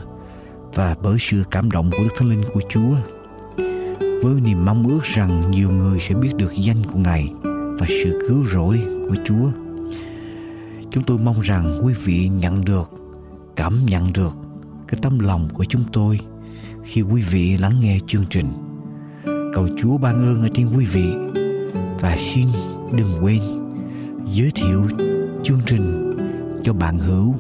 [0.75, 2.95] và bởi sự cảm động của Đức Thánh Linh của Chúa
[4.23, 7.33] với niềm mong ước rằng nhiều người sẽ biết được danh của Ngài
[7.79, 9.51] và sự cứu rỗi của Chúa.
[10.91, 12.93] Chúng tôi mong rằng quý vị nhận được,
[13.57, 14.39] cảm nhận được
[14.89, 16.21] cái tấm lòng của chúng tôi
[16.85, 18.47] khi quý vị lắng nghe chương trình.
[19.55, 21.11] Cầu Chúa ban ơn ở trên quý vị
[22.01, 22.47] và xin
[22.93, 23.41] đừng quên
[24.33, 24.83] giới thiệu
[25.43, 26.13] chương trình
[26.63, 27.35] cho bạn hữu,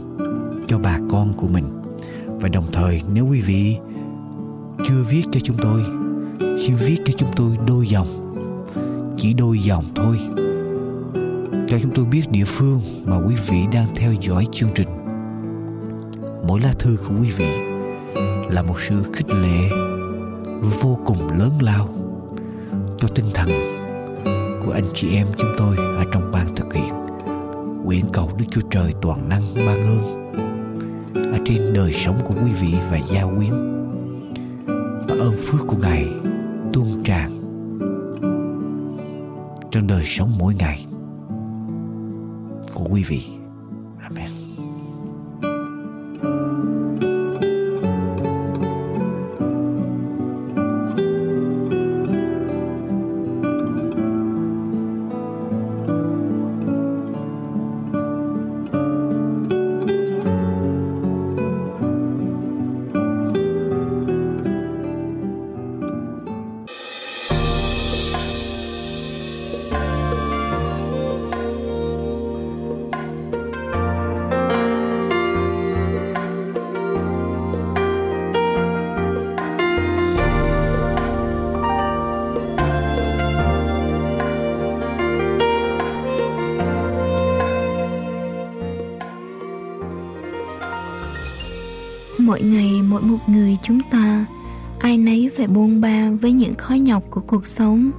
[0.66, 1.64] cho bà con của mình.
[2.26, 3.76] Và đồng thời nếu quý vị
[4.84, 5.82] chưa viết cho chúng tôi
[6.58, 8.27] xin viết cho chúng tôi đôi dòng
[9.18, 10.18] chỉ đôi dòng thôi.
[11.68, 14.88] Cho chúng tôi biết địa phương mà quý vị đang theo dõi chương trình.
[16.46, 17.50] Mỗi lá thư của quý vị
[18.50, 19.68] là một sự khích lệ
[20.80, 21.88] vô cùng lớn lao
[22.98, 23.48] cho tinh thần
[24.64, 26.94] của anh chị em chúng tôi ở trong ban thực hiện.
[27.84, 30.32] Nguyện cầu đức chúa trời toàn năng ban ơn
[31.32, 33.50] ở trên đời sống của quý vị và gia quyến.
[35.08, 36.06] Và ơn phước của ngài
[36.72, 37.37] tuôn tràn
[39.70, 40.84] trong đời sống mỗi ngày
[42.74, 43.37] của quý vị.
[97.00, 97.90] Những của cuộc sống.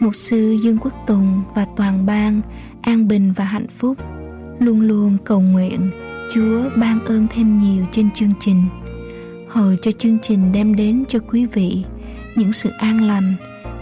[0.00, 2.40] Mục sư dương quốc tùng và toàn ban
[2.82, 3.98] an bình và hạnh phúc
[4.58, 5.80] luôn luôn cầu nguyện
[6.34, 8.62] chúa ban ơn thêm nhiều trên chương trình.
[9.48, 11.84] Hầu cho chương trình đem đến cho quý vị
[12.36, 13.34] những sự an lành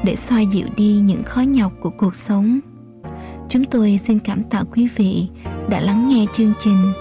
[0.05, 2.61] để xoa dịu đi những khó nhọc của cuộc sống.
[3.49, 5.29] Chúng tôi xin cảm tạ quý vị
[5.71, 6.93] đã lắng nghe chương trình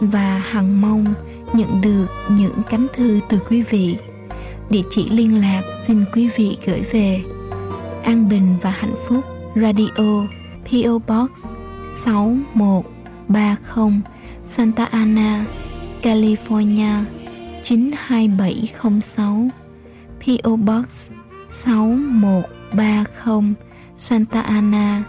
[0.00, 1.14] và hằng mong
[1.54, 3.96] nhận được những cánh thư từ quý vị.
[4.70, 7.22] Địa chỉ liên lạc xin quý vị gửi về
[8.04, 9.24] An Bình và Hạnh Phúc
[9.56, 10.26] Radio
[10.64, 11.30] PO Box
[11.94, 14.00] 6130
[14.44, 15.44] Santa Ana,
[16.02, 17.04] California
[17.64, 19.48] 92706
[20.20, 21.10] PO Box
[21.50, 23.54] 6130
[23.96, 25.04] Santa Ana,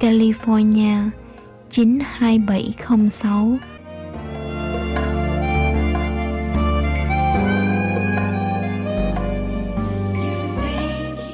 [0.00, 1.10] California
[1.70, 3.58] 92706